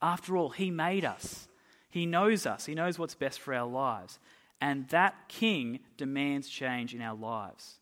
After 0.04 0.37
all, 0.37 0.50
he 0.50 0.70
made 0.70 1.06
us. 1.06 1.49
He 1.88 2.04
knows 2.04 2.44
us. 2.44 2.66
He 2.66 2.75
knows 2.75 2.99
what's 2.99 3.14
best 3.14 3.40
for 3.40 3.54
our 3.54 3.66
lives. 3.66 4.18
And 4.61 4.87
that 4.88 5.14
king 5.28 5.80
demands 5.96 6.46
change 6.46 6.94
in 6.94 7.00
our 7.00 7.16
lives. 7.16 7.76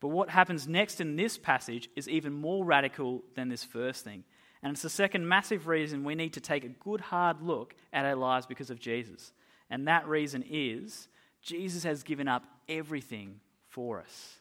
But 0.00 0.08
what 0.08 0.30
happens 0.30 0.66
next 0.66 1.02
in 1.02 1.16
this 1.16 1.36
passage 1.36 1.90
is 1.94 2.08
even 2.08 2.32
more 2.32 2.64
radical 2.64 3.22
than 3.34 3.50
this 3.50 3.62
first 3.62 4.04
thing. 4.04 4.24
And 4.62 4.72
it's 4.72 4.80
the 4.82 4.88
second 4.88 5.28
massive 5.28 5.68
reason 5.68 6.02
we 6.02 6.14
need 6.14 6.32
to 6.32 6.40
take 6.40 6.64
a 6.64 6.68
good 6.68 7.02
hard 7.02 7.42
look 7.42 7.74
at 7.92 8.06
our 8.06 8.16
lives 8.16 8.46
because 8.46 8.70
of 8.70 8.80
Jesus. 8.80 9.32
And 9.68 9.86
that 9.86 10.08
reason 10.08 10.42
is 10.48 11.08
Jesus 11.42 11.84
has 11.84 12.02
given 12.02 12.26
up 12.26 12.44
everything 12.70 13.40
for 13.68 14.00
us. 14.00 14.36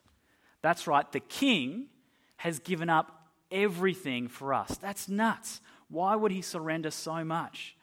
That's 0.61 0.87
right, 0.87 1.11
the 1.11 1.19
king 1.19 1.87
has 2.37 2.59
given 2.59 2.89
up 2.89 3.29
everything 3.51 4.29
for 4.29 4.53
us. 4.53 4.77
That's 4.77 5.09
nuts. 5.09 5.59
Why 5.89 6.15
would 6.15 6.31
he 6.31 6.41
surrender 6.41 6.91
so 6.91 7.23
much? 7.23 7.75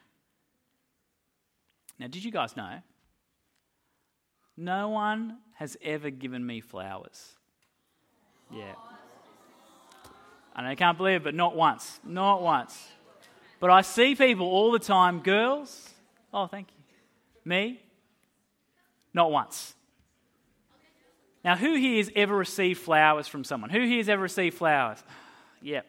Now, 1.98 2.06
did 2.06 2.24
you 2.24 2.30
guys 2.30 2.56
know? 2.56 2.80
No 4.56 4.88
one 4.90 5.38
has 5.54 5.76
ever 5.82 6.10
given 6.10 6.44
me 6.44 6.60
flowers. 6.60 7.34
Yeah. 8.52 8.74
And 10.54 10.66
I 10.66 10.74
can't 10.74 10.96
believe 10.96 11.16
it, 11.16 11.24
but 11.24 11.34
not 11.34 11.56
once. 11.56 11.98
Not 12.04 12.42
once. 12.42 12.88
But 13.58 13.70
I 13.70 13.80
see 13.80 14.14
people 14.14 14.46
all 14.46 14.70
the 14.70 14.78
time, 14.78 15.20
girls. 15.20 15.90
Oh, 16.32 16.46
thank 16.46 16.68
you. 16.70 16.84
Me? 17.44 17.80
Not 19.12 19.30
once. 19.30 19.74
Now, 21.44 21.56
who 21.56 21.74
here 21.74 21.98
has 21.98 22.10
ever 22.16 22.34
received 22.34 22.80
flowers 22.80 23.28
from 23.28 23.44
someone? 23.44 23.70
Who 23.70 23.80
here 23.80 23.98
has 23.98 24.08
ever 24.08 24.22
received 24.22 24.56
flowers? 24.56 25.02
yep. 25.62 25.86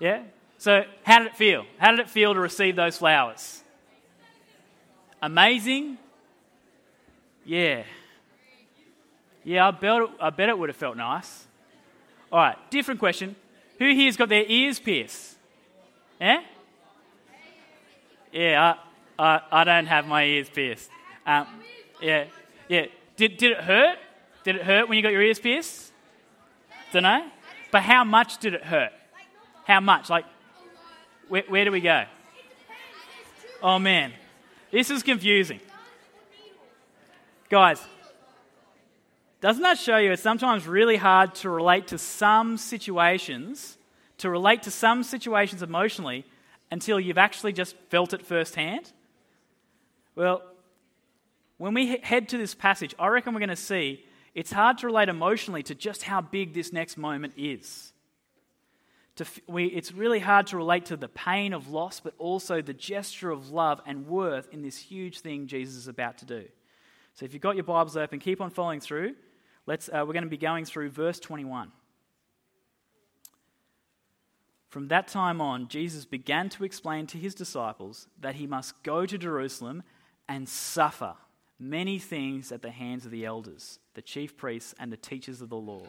Yeah? 0.00 0.22
So, 0.62 0.84
how 1.02 1.18
did 1.18 1.26
it 1.26 1.36
feel? 1.36 1.66
How 1.76 1.90
did 1.90 1.98
it 1.98 2.08
feel 2.08 2.34
to 2.34 2.38
receive 2.38 2.76
those 2.76 2.96
flowers? 2.96 3.64
Amazing? 5.20 5.98
Yeah. 7.44 7.82
Yeah, 9.42 9.66
I 9.66 9.70
bet, 9.72 10.02
it, 10.02 10.10
I 10.20 10.30
bet 10.30 10.50
it 10.50 10.56
would 10.56 10.68
have 10.68 10.76
felt 10.76 10.96
nice. 10.96 11.48
All 12.30 12.38
right, 12.38 12.56
different 12.70 13.00
question. 13.00 13.34
Who 13.80 13.92
here's 13.92 14.16
got 14.16 14.28
their 14.28 14.44
ears 14.46 14.78
pierced? 14.78 15.34
Yeah? 16.20 16.44
Yeah, 18.32 18.76
I, 19.18 19.24
I, 19.24 19.40
I 19.50 19.64
don't 19.64 19.86
have 19.86 20.06
my 20.06 20.24
ears 20.24 20.48
pierced. 20.48 20.90
Um, 21.26 21.48
yeah, 22.00 22.26
yeah. 22.68 22.86
Did, 23.16 23.36
did 23.36 23.50
it 23.50 23.60
hurt? 23.62 23.98
Did 24.44 24.54
it 24.54 24.62
hurt 24.62 24.88
when 24.88 24.96
you 24.96 25.02
got 25.02 25.10
your 25.10 25.22
ears 25.22 25.40
pierced? 25.40 25.90
Don't 26.92 27.02
know. 27.02 27.26
But 27.72 27.82
how 27.82 28.04
much 28.04 28.38
did 28.38 28.54
it 28.54 28.62
hurt? 28.62 28.92
How 29.64 29.80
much? 29.80 30.08
Like, 30.08 30.24
where, 31.32 31.44
where 31.48 31.64
do 31.64 31.72
we 31.72 31.80
go? 31.80 32.04
Oh 33.62 33.78
man, 33.78 34.12
this 34.70 34.90
is 34.90 35.02
confusing. 35.02 35.60
Guys, 37.48 37.82
doesn't 39.40 39.62
that 39.62 39.78
show 39.78 39.96
you 39.96 40.12
it's 40.12 40.20
sometimes 40.20 40.66
really 40.66 40.98
hard 40.98 41.34
to 41.36 41.48
relate 41.48 41.86
to 41.86 41.96
some 41.96 42.58
situations, 42.58 43.78
to 44.18 44.28
relate 44.28 44.64
to 44.64 44.70
some 44.70 45.02
situations 45.02 45.62
emotionally 45.62 46.26
until 46.70 47.00
you've 47.00 47.16
actually 47.16 47.54
just 47.54 47.76
felt 47.88 48.12
it 48.12 48.26
firsthand? 48.26 48.92
Well, 50.14 50.42
when 51.56 51.72
we 51.72 51.96
head 52.02 52.28
to 52.28 52.36
this 52.36 52.54
passage, 52.54 52.94
I 52.98 53.06
reckon 53.06 53.32
we're 53.32 53.40
going 53.40 53.48
to 53.48 53.56
see 53.56 54.04
it's 54.34 54.52
hard 54.52 54.76
to 54.78 54.86
relate 54.86 55.08
emotionally 55.08 55.62
to 55.62 55.74
just 55.74 56.02
how 56.02 56.20
big 56.20 56.52
this 56.52 56.74
next 56.74 56.98
moment 56.98 57.32
is. 57.38 57.94
To, 59.16 59.26
we, 59.46 59.66
it's 59.66 59.92
really 59.92 60.20
hard 60.20 60.46
to 60.48 60.56
relate 60.56 60.86
to 60.86 60.96
the 60.96 61.08
pain 61.08 61.52
of 61.52 61.68
loss, 61.68 62.00
but 62.00 62.14
also 62.18 62.62
the 62.62 62.72
gesture 62.72 63.30
of 63.30 63.50
love 63.50 63.80
and 63.86 64.06
worth 64.06 64.48
in 64.52 64.62
this 64.62 64.78
huge 64.78 65.20
thing 65.20 65.46
Jesus 65.46 65.76
is 65.76 65.88
about 65.88 66.18
to 66.18 66.24
do. 66.24 66.44
So 67.14 67.26
if 67.26 67.34
you've 67.34 67.42
got 67.42 67.56
your 67.56 67.64
Bibles 67.64 67.96
open, 67.96 68.20
keep 68.20 68.40
on 68.40 68.50
following 68.50 68.80
through. 68.80 69.14
Let's, 69.66 69.88
uh, 69.88 70.04
we're 70.06 70.14
going 70.14 70.24
to 70.24 70.30
be 70.30 70.38
going 70.38 70.64
through 70.64 70.90
verse 70.90 71.20
21. 71.20 71.70
From 74.70 74.88
that 74.88 75.08
time 75.08 75.42
on, 75.42 75.68
Jesus 75.68 76.06
began 76.06 76.48
to 76.48 76.64
explain 76.64 77.06
to 77.08 77.18
his 77.18 77.34
disciples 77.34 78.08
that 78.18 78.36
he 78.36 78.46
must 78.46 78.82
go 78.82 79.04
to 79.04 79.18
Jerusalem 79.18 79.82
and 80.26 80.48
suffer 80.48 81.14
many 81.58 81.98
things 81.98 82.50
at 82.50 82.62
the 82.62 82.70
hands 82.70 83.04
of 83.04 83.10
the 83.10 83.26
elders, 83.26 83.78
the 83.92 84.00
chief 84.00 84.34
priests, 84.36 84.74
and 84.78 84.90
the 84.90 84.96
teachers 84.96 85.42
of 85.42 85.50
the 85.50 85.56
law, 85.56 85.86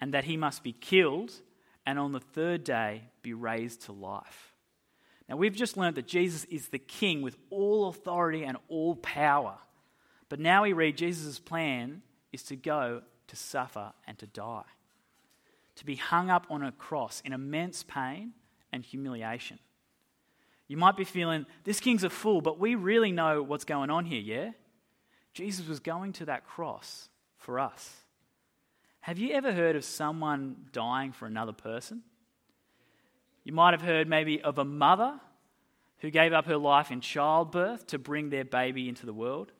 and 0.00 0.14
that 0.14 0.24
he 0.24 0.36
must 0.36 0.62
be 0.62 0.72
killed 0.72 1.32
and 1.88 1.98
on 1.98 2.12
the 2.12 2.20
third 2.20 2.64
day 2.64 3.00
be 3.22 3.32
raised 3.32 3.80
to 3.80 3.92
life. 3.92 4.52
Now, 5.26 5.36
we've 5.36 5.54
just 5.54 5.78
learned 5.78 5.96
that 5.96 6.06
Jesus 6.06 6.44
is 6.44 6.68
the 6.68 6.78
king 6.78 7.22
with 7.22 7.38
all 7.48 7.88
authority 7.88 8.44
and 8.44 8.58
all 8.68 8.94
power. 8.96 9.56
But 10.28 10.38
now 10.38 10.64
we 10.64 10.74
read 10.74 10.98
Jesus' 10.98 11.38
plan 11.38 12.02
is 12.30 12.42
to 12.42 12.56
go 12.56 13.00
to 13.28 13.36
suffer 13.36 13.94
and 14.06 14.18
to 14.18 14.26
die, 14.26 14.66
to 15.76 15.86
be 15.86 15.94
hung 15.94 16.28
up 16.28 16.46
on 16.50 16.62
a 16.62 16.72
cross 16.72 17.22
in 17.24 17.32
immense 17.32 17.84
pain 17.84 18.34
and 18.70 18.84
humiliation. 18.84 19.58
You 20.66 20.76
might 20.76 20.98
be 20.98 21.04
feeling, 21.04 21.46
this 21.64 21.80
king's 21.80 22.04
a 22.04 22.10
fool, 22.10 22.42
but 22.42 22.60
we 22.60 22.74
really 22.74 23.12
know 23.12 23.42
what's 23.42 23.64
going 23.64 23.88
on 23.88 24.04
here, 24.04 24.20
yeah? 24.20 24.50
Jesus 25.32 25.66
was 25.66 25.80
going 25.80 26.12
to 26.14 26.26
that 26.26 26.46
cross 26.46 27.08
for 27.38 27.58
us. 27.58 27.94
Have 29.00 29.18
you 29.18 29.32
ever 29.32 29.52
heard 29.52 29.76
of 29.76 29.84
someone 29.84 30.66
dying 30.72 31.12
for 31.12 31.26
another 31.26 31.52
person? 31.52 32.02
You 33.44 33.52
might 33.52 33.72
have 33.72 33.82
heard 33.82 34.08
maybe 34.08 34.42
of 34.42 34.58
a 34.58 34.64
mother 34.64 35.20
who 36.00 36.10
gave 36.10 36.32
up 36.32 36.46
her 36.46 36.56
life 36.56 36.90
in 36.90 37.00
childbirth 37.00 37.86
to 37.88 37.98
bring 37.98 38.30
their 38.30 38.44
baby 38.44 38.88
into 38.88 39.06
the 39.06 39.12
world. 39.12 39.52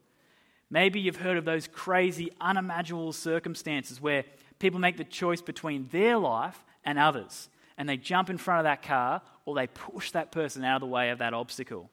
Maybe 0.71 1.00
you've 1.00 1.16
heard 1.16 1.38
of 1.38 1.45
those 1.45 1.66
crazy, 1.66 2.30
unimaginable 2.40 3.12
circumstances 3.12 4.00
where 4.00 4.25
people 4.59 4.78
make 4.78 4.97
the 4.97 5.04
choice 5.04 5.40
between 5.40 5.88
their 5.90 6.18
life 6.18 6.62
and 6.85 6.99
others, 6.99 7.49
and 7.76 7.88
they 7.88 7.97
jump 7.97 8.28
in 8.28 8.38
front 8.38 8.61
of 8.61 8.64
that 8.64 8.83
car 8.83 9.23
or 9.45 9.54
they 9.54 9.66
push 9.66 10.11
that 10.11 10.30
person 10.30 10.64
out 10.64 10.76
of 10.76 10.80
the 10.80 10.87
way 10.87 11.11
of 11.11 11.18
that 11.18 11.33
obstacle. 11.33 11.88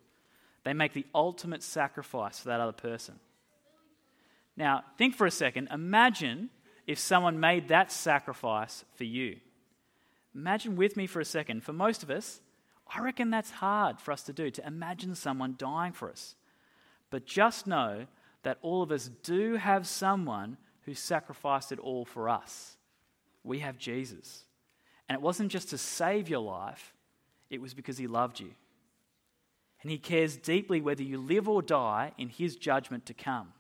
They 0.64 0.74
make 0.74 0.94
the 0.94 1.06
ultimate 1.14 1.64
sacrifice 1.64 2.40
for 2.40 2.50
that 2.50 2.60
other 2.60 2.74
person. 2.74 3.20
Now, 4.58 4.84
think 4.98 5.16
for 5.16 5.28
a 5.28 5.32
second. 5.32 5.70
Imagine 5.72 6.50
if 6.88 7.00
someone 7.00 7.40
made 7.40 7.68
that 7.70 7.92
sacrifice 7.92 8.86
for 8.94 9.04
you. 9.04 9.38
Imagine 10.34 10.76
with 10.76 10.98
me 10.98 11.08
for 11.08 11.20
a 11.20 11.26
second. 11.26 11.64
For 11.64 11.74
most 11.74 12.04
of 12.04 12.10
us, 12.10 12.42
I 12.94 13.00
reckon 13.02 13.30
that's 13.30 13.52
hard 13.52 14.00
for 14.00 14.12
us 14.12 14.24
to 14.24 14.34
do, 14.34 14.52
to 14.52 14.68
imagine 14.68 15.16
someone 15.16 15.56
dying 15.58 15.94
for 15.94 16.10
us. 16.10 16.36
But 17.10 17.26
just 17.26 17.68
know 17.68 18.06
that 18.44 18.60
all 18.62 18.84
of 18.84 18.92
us 18.92 19.10
do 19.24 19.56
have 19.56 19.88
someone 19.88 20.58
who 20.82 20.94
sacrificed 20.94 21.72
it 21.72 21.80
all 21.80 22.06
for 22.06 22.30
us. 22.30 22.78
We 23.44 23.60
have 23.60 23.78
Jesus. 23.78 24.44
And 25.08 25.16
it 25.16 25.22
wasn't 25.22 25.52
just 25.52 25.70
to 25.70 25.78
save 25.78 26.30
your 26.30 26.42
life, 26.42 26.94
it 27.50 27.62
was 27.62 27.74
because 27.74 27.98
he 27.98 28.08
loved 28.08 28.40
you. 28.40 28.52
And 29.82 29.92
he 29.92 29.98
cares 29.98 30.36
deeply 30.36 30.82
whether 30.82 31.04
you 31.04 31.20
live 31.20 31.48
or 31.48 31.62
die 31.62 32.12
in 32.18 32.30
his 32.30 32.56
judgment 32.56 33.06
to 33.06 33.14
come. 33.14 33.54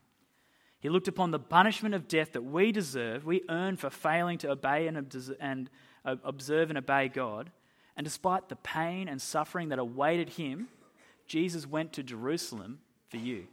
He 0.79 0.89
looked 0.89 1.07
upon 1.07 1.31
the 1.31 1.39
punishment 1.39 1.95
of 1.95 2.07
death 2.07 2.33
that 2.33 2.43
we 2.43 2.71
deserve, 2.71 3.25
we 3.25 3.43
earn 3.49 3.77
for 3.77 3.89
failing 3.89 4.37
to 4.39 4.51
obey 4.51 4.87
and, 4.87 5.69
uh, 6.05 6.15
observe 6.23 6.69
and 6.69 6.77
obey 6.77 7.07
God. 7.07 7.51
And 7.97 8.03
despite 8.03 8.49
the 8.49 8.55
pain 8.57 9.07
and 9.07 9.21
suffering 9.21 9.69
that 9.69 9.79
awaited 9.79 10.29
him, 10.29 10.67
Jesus 11.27 11.65
went 11.65 11.93
to 11.93 12.03
Jerusalem 12.03 12.79
for 13.09 13.17
you. 13.17 13.47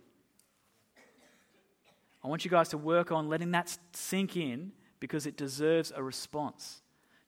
I 2.24 2.28
want 2.28 2.44
you 2.44 2.50
guys 2.50 2.68
to 2.68 2.78
work 2.78 3.10
on 3.10 3.28
letting 3.28 3.50
that 3.52 3.76
sink 3.92 4.36
in 4.36 4.72
because 5.00 5.26
it 5.26 5.36
deserves 5.36 5.92
a 5.94 6.02
response. 6.02 6.82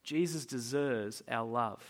Jesus 0.05 0.45
deserves 0.47 1.23
our 1.29 1.45
love. 1.45 1.83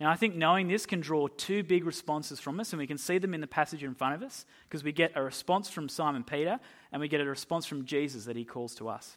Now, 0.00 0.10
I 0.10 0.16
think 0.16 0.36
knowing 0.36 0.68
this 0.68 0.86
can 0.86 1.00
draw 1.00 1.26
two 1.26 1.64
big 1.64 1.84
responses 1.84 2.38
from 2.38 2.60
us, 2.60 2.72
and 2.72 2.78
we 2.78 2.86
can 2.86 2.98
see 2.98 3.18
them 3.18 3.34
in 3.34 3.40
the 3.40 3.48
passage 3.48 3.82
in 3.82 3.94
front 3.94 4.14
of 4.14 4.22
us 4.22 4.46
because 4.68 4.84
we 4.84 4.92
get 4.92 5.12
a 5.16 5.22
response 5.22 5.68
from 5.68 5.88
Simon 5.88 6.22
Peter 6.22 6.60
and 6.92 7.00
we 7.00 7.08
get 7.08 7.20
a 7.20 7.24
response 7.24 7.66
from 7.66 7.84
Jesus 7.84 8.24
that 8.26 8.36
he 8.36 8.44
calls 8.44 8.76
to 8.76 8.88
us. 8.88 9.16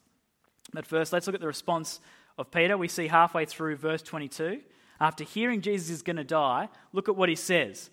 But 0.72 0.86
first, 0.86 1.12
let's 1.12 1.26
look 1.26 1.34
at 1.34 1.40
the 1.40 1.46
response 1.46 2.00
of 2.36 2.50
Peter. 2.50 2.76
We 2.76 2.88
see 2.88 3.06
halfway 3.06 3.44
through 3.44 3.76
verse 3.76 4.02
22. 4.02 4.60
After 5.00 5.24
hearing 5.24 5.60
Jesus 5.60 5.90
is 5.90 6.02
going 6.02 6.16
to 6.16 6.24
die, 6.24 6.68
look 6.92 7.08
at 7.08 7.16
what 7.16 7.28
he 7.28 7.36
says. 7.36 7.90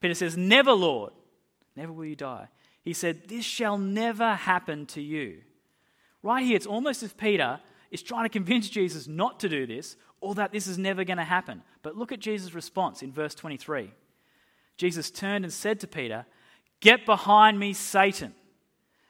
Peter 0.00 0.14
says, 0.14 0.36
Never, 0.36 0.72
Lord, 0.72 1.12
never 1.76 1.92
will 1.92 2.04
you 2.04 2.16
die. 2.16 2.48
He 2.82 2.92
said, 2.94 3.28
This 3.28 3.44
shall 3.44 3.78
never 3.78 4.34
happen 4.34 4.86
to 4.86 5.02
you. 5.02 5.42
Right 6.22 6.44
here, 6.44 6.56
it's 6.56 6.66
almost 6.66 7.02
as 7.02 7.12
Peter 7.12 7.60
is 7.90 8.02
trying 8.02 8.24
to 8.24 8.30
convince 8.30 8.68
Jesus 8.68 9.06
not 9.06 9.38
to 9.40 9.48
do 9.48 9.66
this 9.66 9.96
or 10.22 10.36
that 10.36 10.52
this 10.52 10.68
is 10.68 10.78
never 10.78 11.04
going 11.04 11.18
to 11.18 11.24
happen. 11.24 11.62
But 11.82 11.96
look 11.96 12.12
at 12.12 12.20
Jesus' 12.20 12.54
response 12.54 13.02
in 13.02 13.12
verse 13.12 13.34
23. 13.34 13.90
Jesus 14.78 15.10
turned 15.10 15.44
and 15.44 15.52
said 15.52 15.80
to 15.80 15.86
Peter, 15.86 16.24
Get 16.80 17.04
behind 17.04 17.58
me, 17.58 17.72
Satan. 17.74 18.32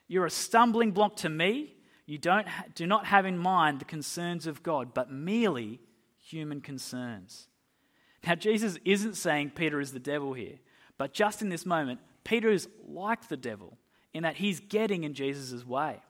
You're 0.09 0.26
a 0.26 0.31
stumbling 0.31 0.90
block 0.90 1.16
to 1.16 1.28
me. 1.28 1.75
You 2.07 2.19
don't 2.19 2.47
do 2.75 2.87
not 2.87 3.07
have 3.07 3.26
in 3.26 3.38
mind 3.38 3.78
the 3.78 3.85
concerns 3.85 4.47
of 4.47 4.62
God, 4.62 4.92
but 4.95 5.12
merely 5.12 5.81
human 6.19 6.61
concerns. 6.61 7.47
Now, 8.26 8.35
Jesus 8.35 8.78
isn't 8.85 9.14
saying 9.14 9.52
Peter 9.54 9.81
is 9.81 9.92
the 9.92 10.00
devil 10.00 10.33
here, 10.33 10.58
but 10.97 11.13
just 11.13 11.43
in 11.43 11.49
this 11.49 11.67
moment, 11.67 12.00
Peter 12.25 12.50
is 12.50 12.69
like 12.86 13.28
the 13.28 13.36
devil 13.36 13.76
in 14.15 14.23
that 14.23 14.36
he's 14.36 14.60
getting 14.60 15.04
in 15.04 15.15
Jesus' 15.15 15.67
way. 15.67 16.00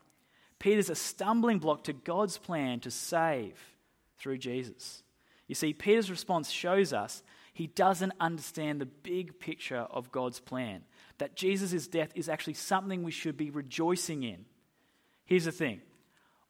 Peter's 0.59 0.91
a 0.91 0.95
stumbling 0.95 1.59
block 1.59 1.85
to 1.85 1.93
God's 1.93 2.39
plan 2.39 2.81
to 2.81 2.91
save 2.91 3.72
through 4.23 4.39
Jesus. 4.39 5.03
You 5.49 5.55
see, 5.55 5.73
Peter's 5.73 6.11
response 6.11 6.51
shows 6.51 6.93
us 6.93 7.23
he 7.53 7.67
doesn't 7.67 8.13
understand 8.21 8.81
the 8.81 8.87
big 8.87 9.39
picture 9.39 9.87
of 9.91 10.13
God's 10.13 10.41
plan, 10.41 10.83
that 11.19 11.37
Jesus' 11.37 11.87
death 11.87 12.13
is 12.15 12.29
actually 12.29 12.55
something 12.55 13.03
we 13.03 13.11
should 13.11 13.37
be 13.37 13.51
rejoicing 13.51 14.23
in. 14.23 14.47
Here's 15.27 15.45
the 15.45 15.53
thing 15.53 15.83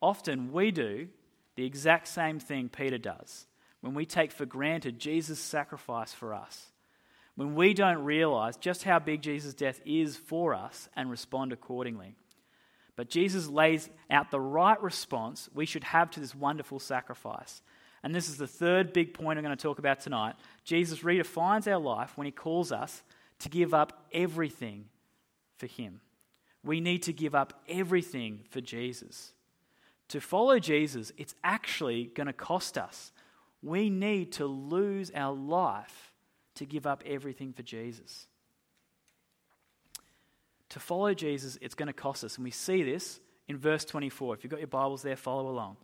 often 0.00 0.52
we 0.52 0.70
do 0.70 1.08
the 1.56 1.64
exact 1.64 2.08
same 2.08 2.38
thing 2.38 2.68
Peter 2.68 2.98
does 2.98 3.46
when 3.80 3.94
we 3.94 4.06
take 4.06 4.30
for 4.30 4.46
granted 4.46 4.98
Jesus' 4.98 5.40
sacrifice 5.40 6.12
for 6.12 6.32
us 6.34 6.72
when 7.34 7.54
we 7.54 7.74
don't 7.74 8.04
realize 8.04 8.56
just 8.56 8.84
how 8.84 8.98
big 8.98 9.22
Jesus' 9.22 9.54
death 9.54 9.80
is 9.84 10.16
for 10.16 10.54
us 10.54 10.88
and 10.94 11.10
respond 11.10 11.52
accordingly. 11.52 12.16
But 12.96 13.08
Jesus 13.08 13.48
lays 13.48 13.88
out 14.10 14.30
the 14.30 14.40
right 14.40 14.80
response 14.82 15.48
we 15.54 15.66
should 15.66 15.84
have 15.84 16.10
to 16.10 16.20
this 16.20 16.34
wonderful 16.34 16.78
sacrifice. 16.78 17.62
And 18.02 18.14
this 18.14 18.28
is 18.28 18.36
the 18.36 18.46
third 18.46 18.92
big 18.92 19.14
point 19.14 19.38
I'm 19.38 19.44
going 19.44 19.56
to 19.56 19.62
talk 19.62 19.78
about 19.78 20.00
tonight. 20.00 20.34
Jesus 20.64 21.00
redefines 21.00 21.70
our 21.70 21.78
life 21.78 22.16
when 22.16 22.26
he 22.26 22.32
calls 22.32 22.72
us 22.72 23.02
to 23.40 23.48
give 23.48 23.72
up 23.72 24.06
everything 24.12 24.86
for 25.56 25.66
him. 25.66 26.00
We 26.64 26.80
need 26.80 27.02
to 27.04 27.12
give 27.12 27.34
up 27.34 27.62
everything 27.68 28.40
for 28.50 28.60
Jesus. 28.60 29.32
To 30.08 30.20
follow 30.20 30.58
Jesus, 30.58 31.12
it's 31.16 31.34
actually 31.42 32.04
going 32.14 32.26
to 32.26 32.32
cost 32.32 32.76
us. 32.76 33.12
We 33.62 33.88
need 33.88 34.32
to 34.32 34.46
lose 34.46 35.10
our 35.14 35.34
life 35.34 36.12
to 36.56 36.66
give 36.66 36.86
up 36.86 37.02
everything 37.06 37.52
for 37.52 37.62
Jesus. 37.62 38.26
To 40.72 40.80
follow 40.80 41.12
Jesus, 41.12 41.58
it's 41.60 41.74
going 41.74 41.88
to 41.88 41.92
cost 41.92 42.24
us. 42.24 42.36
And 42.36 42.44
we 42.44 42.50
see 42.50 42.82
this 42.82 43.20
in 43.46 43.58
verse 43.58 43.84
24. 43.84 44.34
If 44.34 44.42
you've 44.42 44.50
got 44.50 44.60
your 44.60 44.68
Bibles 44.68 45.02
there, 45.02 45.16
follow 45.16 45.50
along. 45.50 45.76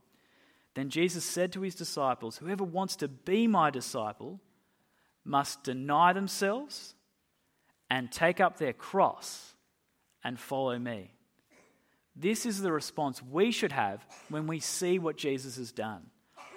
Then 0.75 0.89
Jesus 0.89 1.27
said 1.27 1.53
to 1.53 1.61
his 1.61 1.75
disciples, 1.75 2.39
Whoever 2.39 2.65
wants 2.65 2.97
to 2.97 3.09
be 3.09 3.47
my 3.47 3.69
disciple 3.69 4.41
must 5.27 5.63
deny 5.63 6.15
themselves 6.15 6.95
and 7.91 8.11
take 8.11 8.41
up 8.41 8.57
their 8.57 8.73
cross 8.73 9.55
and 10.25 10.41
follow 10.41 10.79
me. 10.79 11.13
This 12.17 12.47
is 12.47 12.63
the 12.63 12.73
response 12.73 13.23
we 13.23 13.51
should 13.51 13.73
have 13.73 14.07
when 14.31 14.47
we 14.47 14.59
see 14.59 14.99
what 14.99 15.19
Jesus 15.19 15.57
has 15.59 15.71
done. 15.71 16.07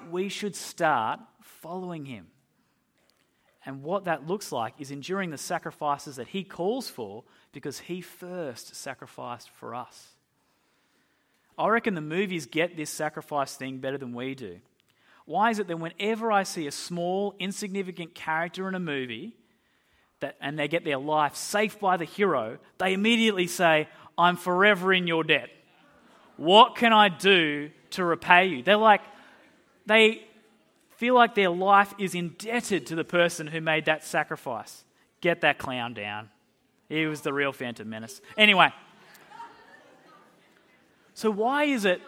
We 0.09 0.29
should 0.29 0.55
start 0.55 1.19
following 1.41 2.05
him. 2.05 2.27
And 3.65 3.83
what 3.83 4.05
that 4.05 4.27
looks 4.27 4.51
like 4.51 4.73
is 4.79 4.91
enduring 4.91 5.29
the 5.29 5.37
sacrifices 5.37 6.15
that 6.15 6.29
he 6.29 6.43
calls 6.43 6.89
for 6.89 7.23
because 7.51 7.79
he 7.79 8.01
first 8.01 8.75
sacrificed 8.75 9.49
for 9.49 9.75
us. 9.75 10.07
I 11.57 11.67
reckon 11.67 11.93
the 11.93 12.01
movies 12.01 12.47
get 12.47 12.75
this 12.75 12.89
sacrifice 12.89 13.55
thing 13.55 13.77
better 13.77 13.97
than 13.97 14.13
we 14.13 14.33
do. 14.33 14.59
Why 15.25 15.51
is 15.51 15.59
it 15.59 15.67
that 15.67 15.79
whenever 15.79 16.31
I 16.31 16.43
see 16.43 16.65
a 16.65 16.71
small, 16.71 17.35
insignificant 17.39 18.15
character 18.15 18.67
in 18.67 18.73
a 18.73 18.79
movie 18.79 19.35
that, 20.21 20.37
and 20.41 20.57
they 20.57 20.67
get 20.67 20.83
their 20.83 20.97
life 20.97 21.35
saved 21.35 21.79
by 21.79 21.97
the 21.97 22.05
hero, 22.05 22.57
they 22.79 22.93
immediately 22.93 23.47
say, 23.47 23.87
I'm 24.17 24.37
forever 24.37 24.91
in 24.91 25.05
your 25.05 25.23
debt. 25.23 25.49
What 26.37 26.75
can 26.75 26.93
I 26.93 27.09
do 27.09 27.69
to 27.91 28.03
repay 28.03 28.47
you? 28.47 28.63
They're 28.63 28.75
like, 28.75 29.01
they 29.85 30.23
feel 31.01 31.15
like 31.15 31.33
their 31.33 31.49
life 31.49 31.95
is 31.97 32.13
indebted 32.13 32.85
to 32.85 32.93
the 32.93 33.03
person 33.03 33.47
who 33.47 33.59
made 33.59 33.85
that 33.85 34.03
sacrifice. 34.03 34.83
Get 35.19 35.41
that 35.41 35.57
clown 35.57 35.95
down. 35.95 36.29
He 36.89 37.07
was 37.07 37.21
the 37.21 37.33
real 37.33 37.51
Phantom 37.51 37.89
Menace. 37.89 38.21
Anyway, 38.37 38.69
so 41.15 41.31
why 41.31 41.63
is 41.63 41.85
it 41.85 42.03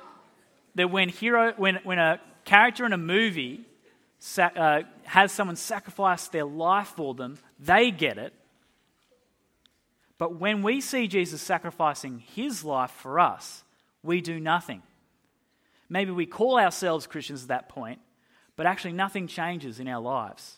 that 0.76 0.92
when 0.92 1.10
hero, 1.10 1.56
when, 1.58 1.80
when 1.84 1.98
a 1.98 2.22
character 2.46 2.86
in 2.86 2.94
a 2.94 2.98
movie 2.98 3.66
sa- 4.20 4.52
uh, 4.56 4.84
has 5.06 5.32
someone 5.32 5.56
sacrifice 5.56 6.28
their 6.28 6.46
life 6.46 6.90
for 6.90 7.16
them, 7.16 7.40
they 7.60 7.90
get 7.90 8.20
it, 8.20 8.32
but 10.20 10.36
when 10.36 10.62
we 10.62 10.82
see 10.82 11.08
Jesus 11.08 11.42
sacrificing 11.42 12.20
his 12.36 12.64
life 12.64 12.92
for 12.92 13.20
us, 13.20 13.64
we 14.04 14.22
do 14.22 14.40
nothing. 14.40 14.84
Maybe 15.90 16.12
we 16.12 16.28
call 16.28 16.60
ourselves 16.60 17.08
Christians 17.08 17.42
at 17.42 17.48
that 17.48 17.70
point, 17.70 18.00
but 18.56 18.66
actually 18.66 18.94
nothing 18.94 19.28
changes 19.28 19.80
in 19.80 19.88
our 19.88 20.02
lives. 20.02 20.58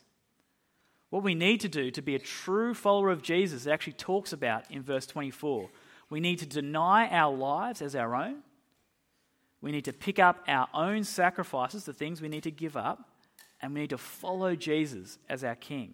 What 1.10 1.24
we 1.24 1.36
need 1.36 1.62
to 1.62 1.70
do 1.70 1.92
to 1.92 2.02
be 2.02 2.16
a 2.16 2.20
true 2.20 2.74
follower 2.74 3.10
of 3.10 3.22
Jesus, 3.22 3.66
it 3.66 3.72
actually 3.72 3.94
talks 3.94 4.34
about 4.34 4.70
in 4.70 4.82
verse 4.82 5.06
24. 5.06 5.70
We 6.10 6.20
need 6.20 6.40
to 6.40 6.46
deny 6.46 7.08
our 7.10 7.34
lives 7.34 7.82
as 7.82 7.96
our 7.96 8.16
own. 8.16 8.38
We 9.62 9.72
need 9.72 9.86
to 9.86 9.94
pick 9.94 10.20
up 10.20 10.44
our 10.48 10.68
own 10.74 11.04
sacrifices, 11.04 11.86
the 11.86 11.94
things 11.94 12.22
we 12.22 12.28
need 12.28 12.44
to 12.44 12.52
give 12.52 12.76
up, 12.76 13.10
and 13.62 13.74
we 13.74 13.82
need 13.82 13.90
to 13.92 13.98
follow 13.98 14.56
Jesus 14.56 15.18
as 15.30 15.44
our 15.44 15.56
King. 15.56 15.94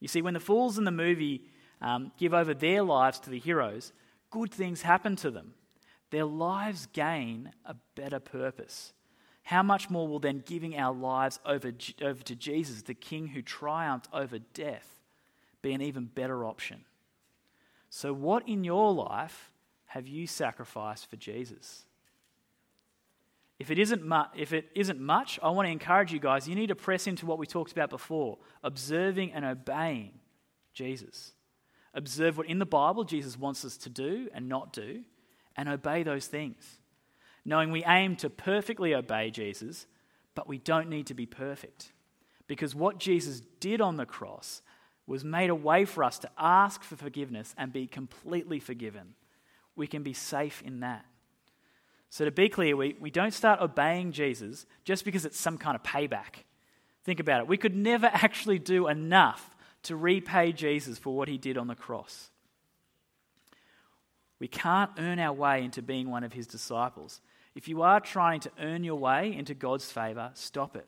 You 0.00 0.08
see, 0.08 0.22
when 0.22 0.34
the 0.34 0.40
fools 0.40 0.78
in 0.78 0.84
the 0.84 0.90
movie 0.90 1.42
um, 1.80 2.12
give 2.18 2.32
over 2.32 2.54
their 2.54 2.82
lives 2.82 3.18
to 3.20 3.30
the 3.30 3.38
heroes, 3.38 3.92
good 4.30 4.50
things 4.50 4.82
happen 4.82 5.16
to 5.16 5.30
them. 5.30 5.54
Their 6.10 6.24
lives 6.24 6.86
gain 6.92 7.52
a 7.64 7.74
better 7.94 8.20
purpose. 8.20 8.92
How 9.46 9.62
much 9.62 9.88
more 9.88 10.08
will 10.08 10.18
then 10.18 10.42
giving 10.44 10.76
our 10.76 10.92
lives 10.92 11.38
over, 11.46 11.72
over 12.02 12.20
to 12.24 12.34
Jesus, 12.34 12.82
the 12.82 12.94
King 12.94 13.28
who 13.28 13.42
triumphed 13.42 14.08
over 14.12 14.40
death, 14.40 14.98
be 15.62 15.72
an 15.72 15.80
even 15.80 16.06
better 16.06 16.44
option? 16.44 16.84
So, 17.88 18.12
what 18.12 18.48
in 18.48 18.64
your 18.64 18.92
life 18.92 19.52
have 19.86 20.08
you 20.08 20.26
sacrificed 20.26 21.08
for 21.08 21.14
Jesus? 21.14 21.84
If 23.60 23.70
it, 23.70 23.78
isn't 23.78 24.04
mu- 24.04 24.24
if 24.36 24.52
it 24.52 24.68
isn't 24.74 24.98
much, 24.98 25.38
I 25.40 25.50
want 25.50 25.66
to 25.66 25.70
encourage 25.70 26.12
you 26.12 26.18
guys, 26.18 26.48
you 26.48 26.56
need 26.56 26.70
to 26.70 26.74
press 26.74 27.06
into 27.06 27.24
what 27.24 27.38
we 27.38 27.46
talked 27.46 27.70
about 27.70 27.88
before 27.88 28.38
observing 28.64 29.32
and 29.32 29.44
obeying 29.44 30.10
Jesus. 30.74 31.34
Observe 31.94 32.36
what 32.36 32.48
in 32.48 32.58
the 32.58 32.66
Bible 32.66 33.04
Jesus 33.04 33.38
wants 33.38 33.64
us 33.64 33.76
to 33.76 33.90
do 33.90 34.28
and 34.34 34.48
not 34.48 34.72
do, 34.72 35.04
and 35.56 35.68
obey 35.68 36.02
those 36.02 36.26
things. 36.26 36.80
Knowing 37.46 37.70
we 37.70 37.84
aim 37.84 38.16
to 38.16 38.28
perfectly 38.28 38.92
obey 38.92 39.30
Jesus, 39.30 39.86
but 40.34 40.48
we 40.48 40.58
don't 40.58 40.88
need 40.88 41.06
to 41.06 41.14
be 41.14 41.26
perfect. 41.26 41.92
Because 42.48 42.74
what 42.74 42.98
Jesus 42.98 43.40
did 43.60 43.80
on 43.80 43.96
the 43.96 44.04
cross 44.04 44.62
was 45.06 45.24
made 45.24 45.48
a 45.48 45.54
way 45.54 45.84
for 45.84 46.02
us 46.02 46.18
to 46.18 46.30
ask 46.36 46.82
for 46.82 46.96
forgiveness 46.96 47.54
and 47.56 47.72
be 47.72 47.86
completely 47.86 48.58
forgiven. 48.58 49.14
We 49.76 49.86
can 49.86 50.02
be 50.02 50.12
safe 50.12 50.60
in 50.62 50.80
that. 50.80 51.06
So, 52.10 52.24
to 52.24 52.32
be 52.32 52.48
clear, 52.48 52.76
we, 52.76 52.96
we 52.98 53.10
don't 53.10 53.32
start 53.34 53.60
obeying 53.60 54.10
Jesus 54.10 54.66
just 54.84 55.04
because 55.04 55.24
it's 55.24 55.38
some 55.38 55.58
kind 55.58 55.76
of 55.76 55.82
payback. 55.84 56.44
Think 57.04 57.20
about 57.20 57.42
it. 57.42 57.46
We 57.46 57.56
could 57.56 57.76
never 57.76 58.06
actually 58.12 58.58
do 58.58 58.88
enough 58.88 59.54
to 59.84 59.94
repay 59.94 60.52
Jesus 60.52 60.98
for 60.98 61.14
what 61.14 61.28
he 61.28 61.38
did 61.38 61.56
on 61.56 61.68
the 61.68 61.74
cross. 61.76 62.30
We 64.40 64.48
can't 64.48 64.90
earn 64.98 65.20
our 65.20 65.32
way 65.32 65.64
into 65.64 65.82
being 65.82 66.10
one 66.10 66.24
of 66.24 66.32
his 66.32 66.46
disciples. 66.46 67.20
If 67.56 67.68
you 67.68 67.80
are 67.80 68.00
trying 68.00 68.40
to 68.40 68.50
earn 68.60 68.84
your 68.84 68.98
way 68.98 69.34
into 69.34 69.54
God's 69.54 69.90
favor, 69.90 70.30
stop 70.34 70.76
it. 70.76 70.86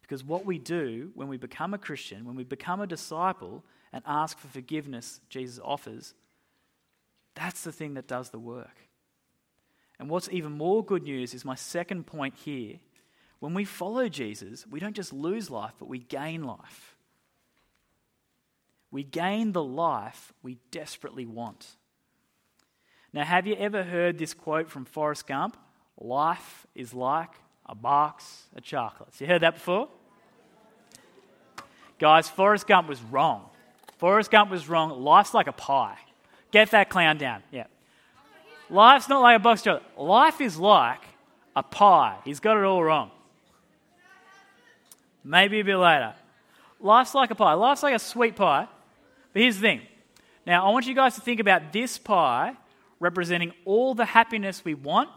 Because 0.00 0.24
what 0.24 0.46
we 0.46 0.58
do 0.58 1.10
when 1.14 1.28
we 1.28 1.36
become 1.36 1.74
a 1.74 1.78
Christian, 1.78 2.24
when 2.24 2.36
we 2.36 2.42
become 2.42 2.80
a 2.80 2.86
disciple 2.86 3.62
and 3.92 4.02
ask 4.06 4.38
for 4.38 4.48
forgiveness 4.48 5.20
Jesus 5.28 5.60
offers, 5.62 6.14
that's 7.34 7.62
the 7.62 7.72
thing 7.72 7.94
that 7.94 8.08
does 8.08 8.30
the 8.30 8.38
work. 8.38 8.88
And 9.98 10.08
what's 10.08 10.30
even 10.32 10.52
more 10.52 10.82
good 10.82 11.02
news 11.02 11.34
is 11.34 11.44
my 11.44 11.54
second 11.54 12.06
point 12.06 12.34
here. 12.34 12.76
When 13.40 13.52
we 13.52 13.66
follow 13.66 14.08
Jesus, 14.08 14.66
we 14.66 14.80
don't 14.80 14.96
just 14.96 15.12
lose 15.12 15.50
life, 15.50 15.74
but 15.78 15.88
we 15.88 15.98
gain 15.98 16.44
life. 16.44 16.96
We 18.90 19.02
gain 19.02 19.52
the 19.52 19.62
life 19.62 20.32
we 20.42 20.56
desperately 20.70 21.26
want. 21.26 21.76
Now, 23.12 23.24
have 23.24 23.46
you 23.46 23.54
ever 23.56 23.82
heard 23.82 24.16
this 24.16 24.32
quote 24.32 24.70
from 24.70 24.86
Forrest 24.86 25.26
Gump? 25.26 25.58
Life 26.00 26.66
is 26.74 26.92
like 26.92 27.30
a 27.66 27.74
box 27.74 28.44
of 28.56 28.62
chocolates. 28.62 29.20
You 29.20 29.26
heard 29.26 29.42
that 29.42 29.54
before? 29.54 29.88
Guys, 31.98 32.28
Forrest 32.28 32.66
Gump 32.66 32.88
was 32.88 33.00
wrong. 33.02 33.48
Forrest 33.98 34.30
Gump 34.30 34.50
was 34.50 34.68
wrong. 34.68 35.02
Life's 35.02 35.32
like 35.32 35.46
a 35.46 35.52
pie. 35.52 35.96
Get 36.50 36.70
that 36.72 36.90
clown 36.90 37.18
down. 37.18 37.42
Yeah. 37.50 37.66
Life's 38.68 39.08
not 39.08 39.20
like 39.20 39.36
a 39.36 39.38
box 39.38 39.66
of. 39.66 39.82
Life 39.96 40.40
is 40.40 40.58
like 40.58 41.00
a 41.54 41.62
pie. 41.62 42.16
He's 42.24 42.40
got 42.40 42.56
it 42.56 42.64
all 42.64 42.82
wrong. 42.82 43.10
Maybe 45.22 45.60
a 45.60 45.64
bit 45.64 45.76
later. 45.76 46.14
Life's 46.80 47.14
like 47.14 47.30
a 47.30 47.34
pie. 47.34 47.54
Life's 47.54 47.82
like 47.82 47.94
a 47.94 47.98
sweet 47.98 48.36
pie. 48.36 48.68
But 49.32 49.42
here's 49.42 49.56
the 49.56 49.62
thing. 49.62 49.80
Now, 50.46 50.66
I 50.66 50.70
want 50.70 50.86
you 50.86 50.94
guys 50.94 51.14
to 51.14 51.20
think 51.20 51.40
about 51.40 51.72
this 51.72 51.96
pie 51.96 52.54
representing 53.00 53.52
all 53.64 53.94
the 53.94 54.04
happiness 54.04 54.64
we 54.64 54.74
want 54.74 55.08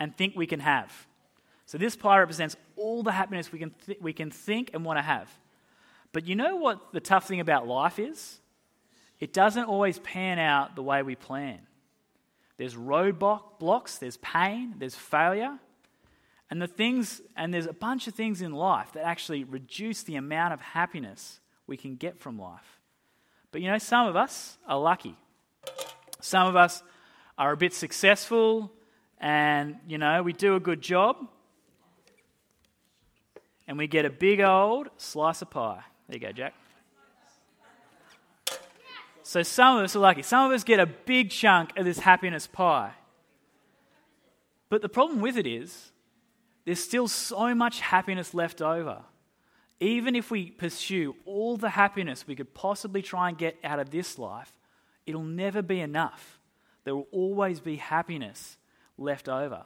and 0.00 0.16
think 0.16 0.34
we 0.34 0.46
can 0.46 0.60
have. 0.60 1.06
So, 1.66 1.78
this 1.78 1.94
pie 1.94 2.18
represents 2.18 2.56
all 2.76 3.04
the 3.04 3.12
happiness 3.12 3.52
we 3.52 3.60
can, 3.60 3.72
th- 3.86 4.00
we 4.00 4.12
can 4.12 4.32
think 4.32 4.70
and 4.74 4.84
want 4.84 4.98
to 4.98 5.02
have. 5.02 5.30
But 6.12 6.26
you 6.26 6.34
know 6.34 6.56
what 6.56 6.92
the 6.92 6.98
tough 6.98 7.28
thing 7.28 7.38
about 7.38 7.68
life 7.68 8.00
is? 8.00 8.40
It 9.20 9.32
doesn't 9.32 9.64
always 9.64 9.98
pan 10.00 10.38
out 10.38 10.74
the 10.74 10.82
way 10.82 11.02
we 11.02 11.14
plan. 11.14 11.60
There's 12.56 12.74
roadblock 12.74 13.58
blocks, 13.58 13.98
there's 13.98 14.16
pain, 14.16 14.74
there's 14.78 14.96
failure. 14.96 15.58
And 16.50 16.60
the 16.60 16.66
things 16.66 17.20
and 17.36 17.54
there's 17.54 17.66
a 17.66 17.72
bunch 17.72 18.08
of 18.08 18.14
things 18.14 18.42
in 18.42 18.52
life 18.52 18.92
that 18.94 19.04
actually 19.04 19.44
reduce 19.44 20.02
the 20.02 20.16
amount 20.16 20.52
of 20.52 20.60
happiness 20.60 21.38
we 21.66 21.76
can 21.76 21.94
get 21.94 22.18
from 22.18 22.38
life. 22.38 22.80
But 23.52 23.60
you 23.60 23.70
know, 23.70 23.78
some 23.78 24.08
of 24.08 24.16
us 24.16 24.58
are 24.66 24.78
lucky. 24.78 25.16
Some 26.20 26.48
of 26.48 26.56
us 26.56 26.82
are 27.38 27.52
a 27.52 27.56
bit 27.56 27.72
successful 27.72 28.72
and, 29.20 29.76
you 29.86 29.98
know, 29.98 30.22
we 30.22 30.32
do 30.32 30.56
a 30.56 30.60
good 30.60 30.80
job 30.80 31.16
and 33.68 33.76
we 33.76 33.86
get 33.86 34.04
a 34.04 34.10
big 34.10 34.40
old 34.40 34.88
slice 34.96 35.42
of 35.42 35.50
pie. 35.50 35.82
There 36.08 36.16
you 36.16 36.20
go, 36.20 36.32
Jack. 36.32 36.54
So 39.22 39.42
some 39.44 39.76
of 39.76 39.84
us 39.84 39.94
are 39.94 40.00
lucky. 40.00 40.22
Some 40.22 40.46
of 40.46 40.52
us 40.52 40.64
get 40.64 40.80
a 40.80 40.86
big 40.86 41.30
chunk 41.30 41.76
of 41.76 41.84
this 41.84 42.00
happiness 42.00 42.48
pie. 42.48 42.92
But 44.70 44.82
the 44.82 44.88
problem 44.88 45.20
with 45.20 45.36
it 45.36 45.46
is, 45.46 45.92
there's 46.64 46.82
still 46.82 47.06
so 47.06 47.54
much 47.54 47.80
happiness 47.80 48.34
left 48.34 48.60
over. 48.60 49.02
Even 49.78 50.16
if 50.16 50.30
we 50.30 50.50
pursue 50.50 51.14
all 51.24 51.56
the 51.56 51.70
happiness 51.70 52.26
we 52.26 52.34
could 52.34 52.54
possibly 52.54 53.02
try 53.02 53.28
and 53.28 53.38
get 53.38 53.56
out 53.62 53.78
of 53.78 53.90
this 53.90 54.18
life, 54.18 54.52
it'll 55.06 55.22
never 55.22 55.62
be 55.62 55.80
enough. 55.80 56.40
There 56.84 56.94
will 56.94 57.08
always 57.12 57.60
be 57.60 57.76
happiness 57.76 58.56
left 59.00 59.28
over. 59.28 59.64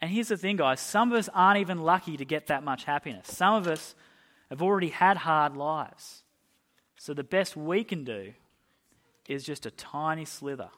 And 0.00 0.10
here's 0.10 0.28
the 0.28 0.36
thing, 0.36 0.56
guys 0.56 0.80
some 0.80 1.12
of 1.12 1.18
us 1.18 1.28
aren't 1.34 1.60
even 1.60 1.78
lucky 1.78 2.16
to 2.16 2.24
get 2.24 2.48
that 2.48 2.62
much 2.62 2.84
happiness. 2.84 3.26
Some 3.28 3.54
of 3.54 3.66
us 3.66 3.94
have 4.50 4.62
already 4.62 4.90
had 4.90 5.16
hard 5.16 5.56
lives. 5.56 6.22
So 6.96 7.14
the 7.14 7.24
best 7.24 7.56
we 7.56 7.82
can 7.84 8.04
do 8.04 8.34
is 9.28 9.44
just 9.44 9.66
a 9.66 9.70
tiny 9.70 10.24
slither 10.24 10.68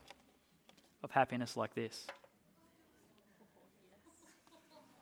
of 1.02 1.10
happiness 1.10 1.56
like 1.56 1.74
this. 1.74 2.06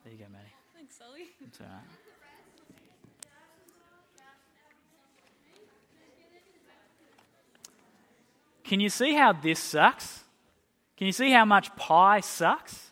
There 0.03 0.13
you 0.13 0.19
go, 0.19 0.25
Maddie. 0.31 0.45
Thanks, 0.75 0.97
Sully. 0.97 1.27
That's 1.41 1.61
all 1.61 1.67
right. 1.67 1.83
Can 8.65 8.81
you 8.81 8.89
see 8.89 9.13
how 9.13 9.33
this 9.33 9.61
sucks? 9.61 10.24
Can 10.97 11.07
you 11.07 11.13
see 11.13 11.31
how 11.31 11.45
much 11.45 11.75
pie 11.77 12.21
sucks? 12.21 12.91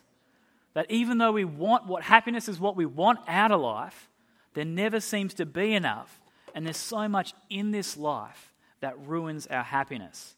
That 0.73 0.89
even 0.89 1.19
though 1.19 1.31
we 1.31 1.45
want 1.45 1.87
what 1.87 2.03
happiness 2.03 2.49
is 2.49 2.59
what 2.59 2.75
we 2.75 2.85
want 2.85 3.19
out 3.27 3.51
of 3.51 3.61
life, 3.61 4.09
there 4.53 4.65
never 4.65 4.99
seems 4.99 5.33
to 5.35 5.45
be 5.45 5.73
enough. 5.73 6.19
And 6.55 6.65
there's 6.65 6.77
so 6.77 7.07
much 7.07 7.33
in 7.49 7.71
this 7.71 7.97
life 7.97 8.53
that 8.81 8.99
ruins 9.07 9.47
our 9.47 9.63
happiness. 9.63 10.35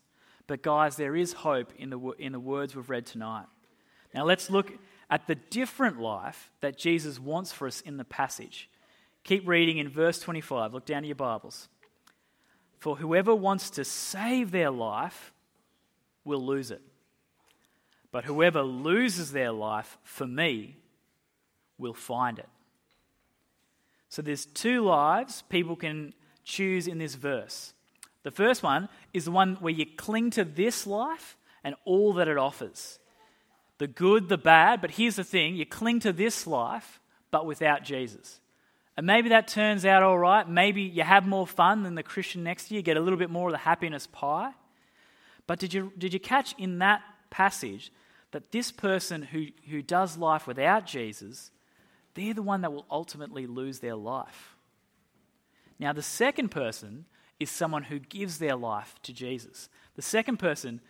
But, 0.47 0.61
guys, 0.61 0.95
there 0.95 1.15
is 1.15 1.33
hope 1.33 1.73
in 1.77 1.89
the, 1.89 1.99
in 2.19 2.31
the 2.31 2.39
words 2.39 2.75
we've 2.75 2.89
read 2.89 3.05
tonight. 3.05 3.45
Now, 4.13 4.25
let's 4.25 4.49
look 4.49 4.71
at 5.09 5.27
the 5.27 5.35
different 5.35 5.99
life 5.99 6.51
that 6.61 6.77
Jesus 6.77 7.19
wants 7.19 7.51
for 7.51 7.67
us 7.67 7.81
in 7.81 7.97
the 7.97 8.03
passage. 8.03 8.69
Keep 9.23 9.47
reading 9.47 9.77
in 9.77 9.89
verse 9.89 10.19
25. 10.19 10.73
Look 10.73 10.85
down 10.85 10.99
at 10.99 11.05
your 11.07 11.15
Bibles. 11.15 11.67
For 12.79 12.95
whoever 12.97 13.33
wants 13.33 13.71
to 13.71 13.83
save 13.83 14.51
their 14.51 14.69
life 14.69 15.33
will 16.23 16.45
lose 16.45 16.71
it. 16.71 16.81
But 18.15 18.23
whoever 18.23 18.61
loses 18.61 19.33
their 19.33 19.51
life 19.51 19.97
for 20.03 20.25
me 20.25 20.77
will 21.77 21.93
find 21.93 22.39
it. 22.39 22.47
So 24.07 24.21
there's 24.21 24.45
two 24.45 24.85
lives 24.85 25.43
people 25.49 25.75
can 25.75 26.13
choose 26.45 26.87
in 26.87 26.97
this 26.97 27.15
verse. 27.15 27.73
The 28.23 28.31
first 28.31 28.63
one 28.63 28.87
is 29.11 29.25
the 29.25 29.31
one 29.31 29.55
where 29.55 29.73
you 29.73 29.85
cling 29.85 30.29
to 30.29 30.45
this 30.45 30.87
life 30.87 31.35
and 31.61 31.75
all 31.83 32.13
that 32.13 32.29
it 32.29 32.37
offers 32.37 32.99
the 33.79 33.87
good, 33.87 34.29
the 34.29 34.37
bad, 34.37 34.79
but 34.79 34.91
here's 34.91 35.17
the 35.17 35.23
thing 35.25 35.57
you 35.57 35.65
cling 35.65 35.99
to 35.99 36.13
this 36.13 36.47
life, 36.47 37.01
but 37.31 37.45
without 37.45 37.83
Jesus. 37.83 38.39
And 38.95 39.05
maybe 39.05 39.27
that 39.27 39.49
turns 39.49 39.85
out 39.85 40.03
all 40.03 40.17
right. 40.17 40.47
Maybe 40.47 40.83
you 40.83 41.03
have 41.03 41.27
more 41.27 41.45
fun 41.45 41.83
than 41.83 41.95
the 41.95 42.01
Christian 42.01 42.45
next 42.45 42.69
to 42.69 42.75
you, 42.75 42.81
get 42.81 42.95
a 42.95 43.01
little 43.01 43.19
bit 43.19 43.29
more 43.29 43.49
of 43.49 43.51
the 43.51 43.57
happiness 43.57 44.07
pie. 44.07 44.53
But 45.47 45.59
did 45.59 45.73
you, 45.73 45.91
did 45.97 46.13
you 46.13 46.19
catch 46.21 46.55
in 46.57 46.79
that 46.79 47.01
passage 47.29 47.91
that 48.35 48.51
this 48.51 48.69
person 48.69 49.21
who, 49.21 49.45
who 49.69 49.81
does 49.81 50.17
life 50.17 50.45
without 50.45 50.85
Jesus, 50.85 51.51
they're 52.15 52.33
the 52.33 52.41
one 52.41 52.59
that 52.59 52.73
will 52.73 52.85
ultimately 52.91 53.47
lose 53.47 53.79
their 53.79 53.95
life? 53.95 54.57
Now, 55.79 55.93
the 55.93 56.01
second 56.01 56.49
person 56.49 57.05
is 57.39 57.49
someone 57.49 57.83
who 57.83 57.97
gives 57.97 58.37
their 58.37 58.57
life 58.57 58.93
to 59.03 59.13
Jesus. 59.13 59.69
The 59.95 60.01
second 60.01 60.35
person, 60.35 60.81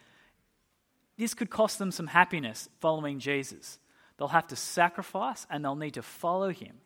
this 1.19 1.35
could 1.35 1.51
cost 1.51 1.77
them 1.77 1.91
some 1.91 2.07
happiness 2.07 2.67
following 2.79 3.19
Jesus. 3.19 3.77
They'll 4.17 4.29
have 4.29 4.47
to 4.47 4.55
sacrifice 4.55 5.45
and 5.47 5.63
they'll 5.63 5.75
need 5.75 5.93
to 5.93 6.01
follow 6.01 6.49
him. 6.49 6.77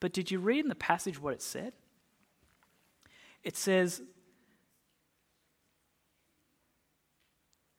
But 0.00 0.12
did 0.12 0.32
you 0.32 0.40
read 0.40 0.64
in 0.64 0.68
the 0.68 0.74
passage 0.74 1.22
what 1.22 1.34
it 1.34 1.42
said? 1.42 1.72
It 3.44 3.56
says, 3.56 4.02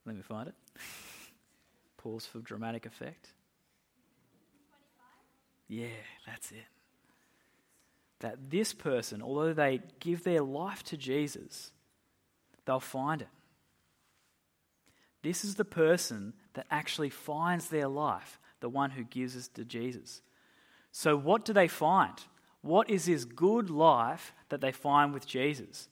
let 0.06 0.15
me 0.15 0.22
find 0.22 0.48
it. 0.48 0.56
Pause 2.02 2.26
for 2.26 2.40
dramatic 2.40 2.86
effect. 2.86 3.30
Yeah, 5.68 5.88
that's 6.26 6.52
it. 6.52 6.66
That 8.20 8.50
this 8.50 8.74
person, 8.74 9.22
although 9.22 9.54
they 9.54 9.82
give 10.00 10.24
their 10.24 10.42
life 10.42 10.84
to 10.84 10.98
Jesus, 10.98 11.72
they'll 12.66 12.80
find 12.80 13.22
it. 13.22 13.28
This 15.22 15.46
is 15.46 15.56
the 15.56 15.66
person 15.66 16.34
that 16.54 16.66
actually 16.72 17.10
finds 17.10 17.70
their 17.70 17.88
life, 17.88 18.40
the 18.60 18.70
one 18.70 18.92
who 18.92 19.04
gives 19.04 19.38
us 19.38 19.48
to 19.50 19.64
Jesus. 19.64 20.22
So, 20.92 21.16
what 21.16 21.46
do 21.46 21.54
they 21.54 21.68
find? 21.68 22.16
What 22.62 22.90
is 22.90 23.06
this 23.06 23.26
good 23.26 23.70
life 23.70 24.34
that 24.50 24.62
they 24.62 24.72
find 24.72 25.14
with 25.14 25.26
Jesus? 25.26 25.88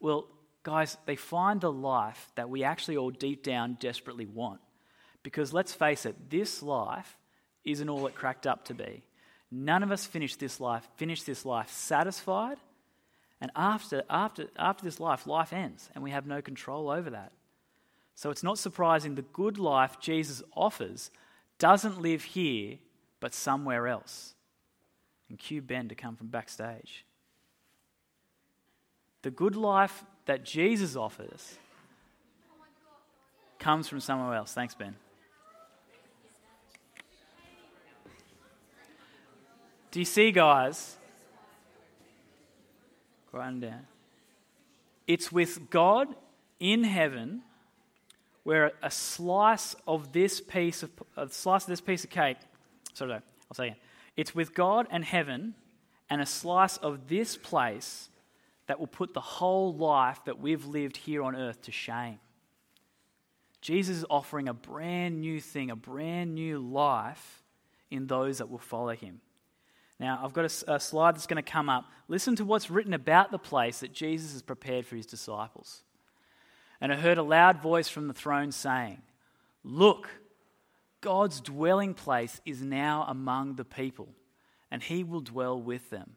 Well, 0.00 0.26
guys, 0.62 0.96
they 1.06 1.16
find 1.16 1.60
the 1.60 1.72
life 1.72 2.30
that 2.34 2.48
we 2.48 2.62
actually 2.62 2.96
all 2.96 3.10
deep 3.10 3.42
down 3.42 3.78
desperately 3.80 4.26
want. 4.26 4.60
Because 5.24 5.52
let's 5.52 5.72
face 5.72 6.06
it, 6.06 6.30
this 6.30 6.62
life 6.62 7.16
isn't 7.64 7.88
all 7.88 8.06
it 8.06 8.14
cracked 8.14 8.46
up 8.46 8.64
to 8.66 8.74
be. 8.74 9.02
None 9.50 9.82
of 9.82 9.90
us 9.90 10.06
finish 10.06 10.36
this 10.36 10.60
life, 10.60 10.86
finish 10.96 11.22
this 11.24 11.44
life 11.44 11.70
satisfied. 11.70 12.58
And 13.40 13.50
after, 13.56 14.04
after, 14.08 14.46
after 14.56 14.84
this 14.84 15.00
life, 15.00 15.26
life 15.26 15.52
ends, 15.52 15.90
and 15.94 16.04
we 16.04 16.10
have 16.10 16.26
no 16.26 16.40
control 16.40 16.88
over 16.90 17.10
that. 17.10 17.32
So 18.14 18.30
it's 18.30 18.42
not 18.42 18.58
surprising 18.58 19.16
the 19.16 19.22
good 19.22 19.58
life 19.58 19.98
Jesus 19.98 20.42
offers 20.54 21.10
doesn't 21.58 22.00
live 22.00 22.22
here, 22.22 22.78
but 23.20 23.34
somewhere 23.34 23.88
else. 23.88 24.34
And 25.28 25.38
cue 25.38 25.62
Ben 25.62 25.88
to 25.88 25.94
come 25.94 26.16
from 26.16 26.28
backstage. 26.28 27.04
The 29.22 29.30
good 29.30 29.56
life 29.56 30.04
that 30.26 30.44
Jesus 30.44 30.96
offers 30.96 31.56
comes 33.58 33.88
from 33.88 34.00
somewhere 34.00 34.34
else. 34.36 34.52
Thanks, 34.52 34.74
Ben. 34.74 34.96
Do 39.94 40.00
you 40.00 40.06
see, 40.06 40.32
guys? 40.32 40.96
Grind 43.30 43.60
down. 43.60 43.86
It's 45.06 45.30
with 45.30 45.70
God 45.70 46.08
in 46.58 46.82
heaven 46.82 47.42
where 48.42 48.72
a 48.82 48.90
slice 48.90 49.76
of 49.86 50.10
this 50.10 50.40
piece 50.40 50.82
of 50.82 50.90
a 51.16 51.28
slice 51.28 51.62
of 51.62 51.68
this 51.68 51.80
piece 51.80 52.02
of 52.02 52.10
cake, 52.10 52.38
sorry, 52.92 53.12
I'll 53.12 53.22
say 53.54 53.68
it. 53.68 53.76
It's 54.16 54.34
with 54.34 54.52
God 54.52 54.88
and 54.90 55.04
heaven 55.04 55.54
and 56.10 56.20
a 56.20 56.26
slice 56.26 56.76
of 56.78 57.06
this 57.06 57.36
place 57.36 58.08
that 58.66 58.80
will 58.80 58.88
put 58.88 59.14
the 59.14 59.20
whole 59.20 59.72
life 59.76 60.18
that 60.24 60.40
we've 60.40 60.66
lived 60.66 60.96
here 60.96 61.22
on 61.22 61.36
earth 61.36 61.62
to 61.62 61.70
shame. 61.70 62.18
Jesus 63.60 63.98
is 63.98 64.04
offering 64.10 64.48
a 64.48 64.54
brand 64.54 65.20
new 65.20 65.40
thing, 65.40 65.70
a 65.70 65.76
brand 65.76 66.34
new 66.34 66.58
life 66.58 67.44
in 67.92 68.08
those 68.08 68.38
that 68.38 68.50
will 68.50 68.58
follow 68.58 68.96
him. 68.96 69.20
Now, 70.00 70.20
I've 70.22 70.32
got 70.32 70.44
a, 70.44 70.74
a 70.74 70.80
slide 70.80 71.14
that's 71.14 71.26
going 71.26 71.42
to 71.42 71.50
come 71.50 71.68
up. 71.68 71.84
Listen 72.08 72.34
to 72.36 72.44
what's 72.44 72.70
written 72.70 72.94
about 72.94 73.30
the 73.30 73.38
place 73.38 73.80
that 73.80 73.92
Jesus 73.92 74.32
has 74.32 74.42
prepared 74.42 74.86
for 74.86 74.96
his 74.96 75.06
disciples. 75.06 75.82
And 76.80 76.92
I 76.92 76.96
heard 76.96 77.18
a 77.18 77.22
loud 77.22 77.62
voice 77.62 77.88
from 77.88 78.08
the 78.08 78.14
throne 78.14 78.52
saying, 78.52 79.02
Look, 79.62 80.08
God's 81.00 81.40
dwelling 81.40 81.94
place 81.94 82.40
is 82.44 82.62
now 82.62 83.04
among 83.08 83.54
the 83.54 83.64
people, 83.64 84.08
and 84.70 84.82
he 84.82 85.04
will 85.04 85.20
dwell 85.20 85.60
with 85.60 85.90
them. 85.90 86.16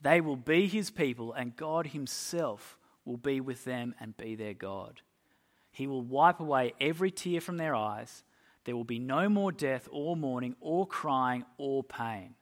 They 0.00 0.20
will 0.20 0.36
be 0.36 0.66
his 0.66 0.90
people, 0.90 1.32
and 1.32 1.56
God 1.56 1.88
himself 1.88 2.78
will 3.04 3.16
be 3.16 3.40
with 3.40 3.64
them 3.64 3.94
and 4.00 4.16
be 4.16 4.34
their 4.34 4.54
God. 4.54 5.02
He 5.72 5.86
will 5.86 6.02
wipe 6.02 6.40
away 6.40 6.74
every 6.80 7.10
tear 7.10 7.40
from 7.40 7.56
their 7.56 7.74
eyes. 7.74 8.24
There 8.64 8.76
will 8.76 8.84
be 8.84 8.98
no 8.98 9.28
more 9.28 9.52
death, 9.52 9.88
or 9.90 10.16
mourning, 10.16 10.56
or 10.60 10.86
crying, 10.86 11.44
or 11.58 11.82
pain, 11.82 12.34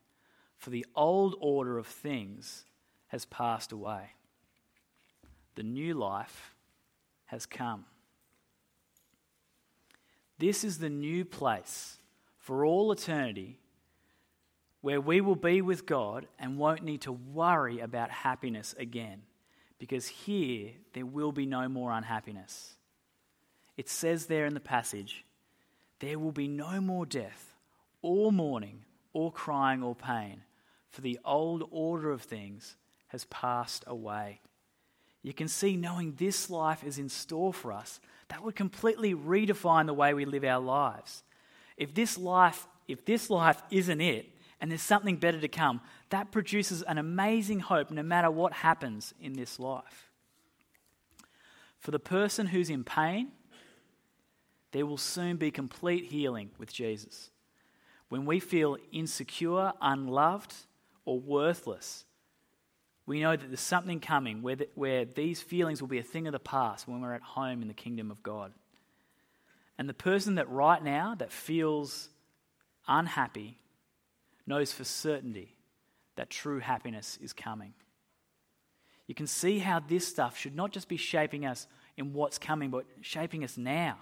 for 0.59 0.71
the 0.71 0.85
old 0.95 1.35
order 1.41 1.79
of 1.79 1.87
things 1.87 2.65
has 3.09 3.25
passed 3.25 3.73
away. 3.73 4.11
The 5.55 5.63
new 5.63 5.95
life 5.95 6.55
has 7.27 7.47
come. 7.47 7.87
This 10.39 10.63
is 10.63 10.79
the 10.79 10.91
new 10.91 11.25
place 11.25 11.99
for 12.39 12.65
all 12.65 12.93
eternity 12.93 13.59
where 14.81 15.01
we 15.01 15.21
will 15.21 15.37
be 15.37 15.61
with 15.61 15.87
God 15.87 16.27
and 16.39 16.59
won't 16.59 16.85
need 16.85 17.01
to 17.03 17.13
worry 17.13 17.81
about 17.81 18.11
happiness 18.11 18.75
again, 18.79 19.23
because 19.79 20.07
here 20.07 20.71
there 20.93 21.07
will 21.07 21.33
be 21.33 21.47
no 21.47 21.69
more 21.69 21.91
unhappiness. 21.91 22.75
It 23.77 23.89
says 23.89 24.27
there 24.27 24.47
in 24.47 24.55
the 24.55 24.61
passage, 24.61 25.25
there 25.99 26.19
will 26.19 26.33
be 26.33 26.47
no 26.47 26.81
more 26.81 27.07
death, 27.07 27.57
or 28.03 28.31
mourning, 28.31 28.85
or 29.13 29.33
crying, 29.33 29.83
or 29.83 29.97
pain, 29.97 30.43
for 30.91 31.01
the 31.01 31.19
old 31.25 31.69
order 31.71 32.11
of 32.11 32.23
things 32.23 32.77
has 33.09 33.25
passed 33.27 33.85
away. 33.87 34.41
You 35.23 35.33
can 35.33 35.49
see, 35.49 35.77
knowing 35.77 36.15
this 36.17 36.49
life 36.49 36.85
is 36.85 36.99
in 36.99 37.09
store 37.09 37.53
for 37.53 37.73
us, 37.73 38.01
that 38.29 38.43
would 38.43 38.57
completely 38.57 39.15
redefine 39.15 39.87
the 39.87 39.95
way 39.95 40.15
we 40.15 40.25
live 40.25 40.45
our 40.45 40.61
lives. 40.61 41.23
If 41.77 41.95
this 41.95 42.17
life, 42.17 42.67
if 42.87 43.05
this 43.05 43.31
life 43.31 43.63
isn't 43.71 44.01
it, 44.01 44.31
and 44.61 44.71
there's 44.71 44.83
something 44.83 45.17
better 45.17 45.41
to 45.41 45.49
come, 45.49 45.81
that 46.11 46.33
produces 46.33 46.83
an 46.83 46.99
amazing 46.99 47.61
hope 47.61 47.91
no 47.91 48.03
matter 48.03 48.31
what 48.31 48.53
happens 48.53 49.15
in 49.21 49.35
this 49.35 49.59
life. 49.59 50.11
For 51.79 51.91
the 51.91 52.01
person 52.01 52.49
who's 52.49 52.71
in 52.71 52.83
pain, 52.83 53.29
there 54.73 54.85
will 54.85 54.97
soon 54.97 55.37
be 55.37 55.51
complete 55.51 56.07
healing 56.07 56.51
with 56.59 56.73
Jesus. 56.73 57.31
When 58.09 58.27
we 58.27 58.41
feel 58.41 58.77
insecure, 58.93 59.73
unloved, 59.81 60.55
or 61.09 61.19
worthless, 61.19 62.05
we 63.07 63.21
know 63.21 63.35
that 63.35 63.47
there's 63.47 63.61
something 63.61 63.99
coming 63.99 64.43
where, 64.43 64.57
the, 64.57 64.69
where 64.75 65.07
these 65.07 65.41
feelings 65.41 65.81
will 65.81 65.89
be 65.89 65.99
a 65.99 66.03
thing 66.03 66.27
of 66.27 66.33
the 66.33 66.39
past 66.39 66.87
when 66.87 67.01
we're 67.01 67.15
at 67.15 67.23
home 67.23 67.63
in 67.63 67.69
the 67.69 67.75
kingdom 67.75 68.11
of 68.11 68.23
God. 68.23 68.53
And 69.79 69.89
the 69.89 69.95
person 69.95 70.35
that 70.35 70.51
right 70.51 70.85
now 70.85 71.15
that 71.15 71.33
feels 71.33 72.11
unhappy 72.87 73.57
knows 74.47 74.71
for 74.71 74.85
certainty 74.85 75.57
that 76.17 76.29
true 76.29 76.59
happiness 76.59 77.19
is 77.23 77.33
coming. 77.33 77.73
You 79.07 79.15
can 79.15 79.27
see 79.27 79.61
how 79.61 79.81
this 79.81 80.07
stuff 80.07 80.37
should 80.37 80.55
not 80.55 80.73
just 80.73 80.89
be 80.89 80.99
shaping 80.99 81.47
us 81.47 81.67
in 81.97 82.13
what's 82.13 82.37
coming, 82.37 82.69
but 82.69 82.85
shaping 83.01 83.45
us 83.45 83.57
now. 83.57 83.97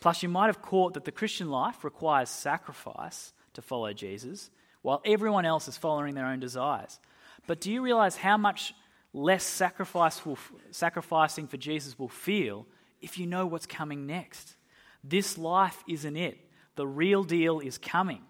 Plus, 0.00 0.24
you 0.24 0.28
might 0.28 0.46
have 0.46 0.60
caught 0.60 0.94
that 0.94 1.04
the 1.04 1.12
Christian 1.12 1.48
life 1.48 1.84
requires 1.84 2.28
sacrifice 2.28 3.32
to 3.52 3.62
follow 3.62 3.92
Jesus, 3.92 4.50
while 4.82 5.00
everyone 5.04 5.44
else 5.44 5.68
is 5.68 5.76
following 5.76 6.14
their 6.14 6.26
own 6.26 6.40
desires. 6.40 6.98
But 7.46 7.60
do 7.60 7.72
you 7.72 7.82
realize 7.82 8.16
how 8.16 8.36
much 8.36 8.74
less 9.12 9.44
sacrificing 9.44 11.46
for 11.46 11.56
Jesus 11.56 11.98
will 11.98 12.08
feel 12.08 12.66
if 13.00 13.18
you 13.18 13.26
know 13.26 13.46
what's 13.46 13.66
coming 13.66 14.06
next? 14.06 14.56
This 15.02 15.38
life 15.38 15.82
isn't 15.88 16.16
it. 16.16 16.38
The 16.76 16.86
real 16.86 17.24
deal 17.24 17.60
is 17.60 17.78
coming. 17.78 18.22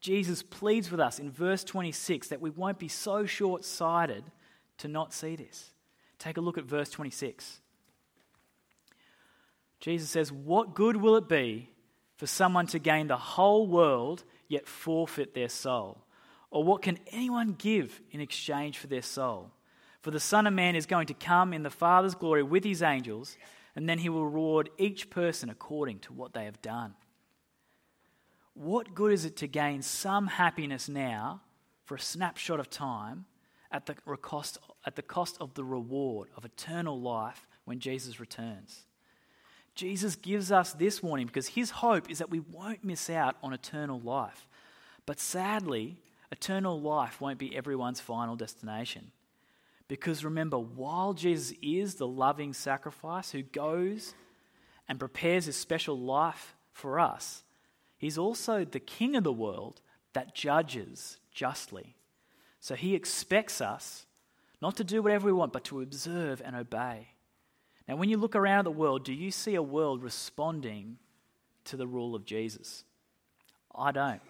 Jesus 0.00 0.42
pleads 0.42 0.90
with 0.90 1.00
us 1.00 1.18
in 1.18 1.30
verse 1.30 1.64
26 1.64 2.28
that 2.28 2.40
we 2.40 2.50
won't 2.50 2.78
be 2.78 2.88
so 2.88 3.24
short 3.24 3.64
sighted 3.64 4.24
to 4.78 4.88
not 4.88 5.14
see 5.14 5.36
this. 5.36 5.70
Take 6.18 6.36
a 6.36 6.40
look 6.40 6.58
at 6.58 6.64
verse 6.64 6.90
26. 6.90 7.60
Jesus 9.80 10.10
says, 10.10 10.32
What 10.32 10.74
good 10.74 10.96
will 10.96 11.16
it 11.16 11.28
be 11.28 11.70
for 12.16 12.26
someone 12.26 12.66
to 12.68 12.78
gain 12.78 13.06
the 13.06 13.16
whole 13.16 13.66
world 13.66 14.24
yet 14.48 14.66
forfeit 14.66 15.34
their 15.34 15.48
soul? 15.48 16.04
Or 16.50 16.62
what 16.62 16.82
can 16.82 16.98
anyone 17.10 17.56
give 17.58 18.00
in 18.10 18.20
exchange 18.20 18.78
for 18.78 18.86
their 18.86 19.02
soul? 19.02 19.50
For 20.02 20.10
the 20.10 20.20
Son 20.20 20.46
of 20.46 20.52
Man 20.52 20.76
is 20.76 20.86
going 20.86 21.06
to 21.06 21.14
come 21.14 21.52
in 21.52 21.62
the 21.62 21.70
Father's 21.70 22.14
glory 22.14 22.42
with 22.42 22.62
his 22.62 22.82
angels, 22.82 23.36
and 23.74 23.88
then 23.88 23.98
he 23.98 24.08
will 24.08 24.24
reward 24.24 24.70
each 24.78 25.10
person 25.10 25.50
according 25.50 26.00
to 26.00 26.12
what 26.12 26.32
they 26.32 26.44
have 26.44 26.62
done. 26.62 26.94
What 28.52 28.94
good 28.94 29.12
is 29.12 29.24
it 29.24 29.36
to 29.38 29.48
gain 29.48 29.82
some 29.82 30.28
happiness 30.28 30.88
now 30.88 31.40
for 31.84 31.96
a 31.96 32.00
snapshot 32.00 32.60
of 32.60 32.70
time 32.70 33.24
at 33.72 33.86
the 33.86 33.94
cost, 33.94 34.58
at 34.86 34.94
the 34.94 35.02
cost 35.02 35.36
of 35.40 35.54
the 35.54 35.64
reward 35.64 36.28
of 36.36 36.44
eternal 36.44 37.00
life 37.00 37.48
when 37.64 37.80
Jesus 37.80 38.20
returns? 38.20 38.84
Jesus 39.74 40.16
gives 40.16 40.52
us 40.52 40.72
this 40.72 41.02
warning 41.02 41.26
because 41.26 41.48
his 41.48 41.70
hope 41.70 42.10
is 42.10 42.18
that 42.18 42.30
we 42.30 42.40
won't 42.40 42.84
miss 42.84 43.10
out 43.10 43.36
on 43.42 43.52
eternal 43.52 44.00
life. 44.00 44.48
But 45.06 45.20
sadly, 45.20 45.96
eternal 46.30 46.80
life 46.80 47.20
won't 47.20 47.38
be 47.38 47.56
everyone's 47.56 48.00
final 48.00 48.36
destination. 48.36 49.10
Because 49.88 50.24
remember, 50.24 50.58
while 50.58 51.12
Jesus 51.12 51.56
is 51.60 51.96
the 51.96 52.06
loving 52.06 52.52
sacrifice 52.52 53.32
who 53.32 53.42
goes 53.42 54.14
and 54.88 54.98
prepares 54.98 55.46
his 55.46 55.56
special 55.56 55.98
life 55.98 56.54
for 56.72 56.98
us, 56.98 57.44
He's 58.04 58.18
also 58.18 58.66
the 58.66 58.80
king 58.80 59.16
of 59.16 59.24
the 59.24 59.32
world 59.32 59.80
that 60.12 60.34
judges 60.34 61.16
justly. 61.32 61.96
So 62.60 62.74
he 62.74 62.94
expects 62.94 63.62
us 63.62 64.04
not 64.60 64.76
to 64.76 64.84
do 64.84 65.00
whatever 65.00 65.24
we 65.24 65.32
want, 65.32 65.54
but 65.54 65.64
to 65.64 65.80
observe 65.80 66.42
and 66.44 66.54
obey. 66.54 67.08
Now, 67.86 67.96
when 67.96 68.08
you 68.08 68.16
look 68.16 68.34
around 68.34 68.64
the 68.64 68.70
world, 68.70 69.04
do 69.04 69.12
you 69.12 69.30
see 69.30 69.54
a 69.54 69.62
world 69.62 70.02
responding 70.02 70.98
to 71.64 71.76
the 71.76 71.86
rule 71.86 72.14
of 72.14 72.24
Jesus? 72.24 72.84
I 73.74 73.92
don't. 73.92 74.22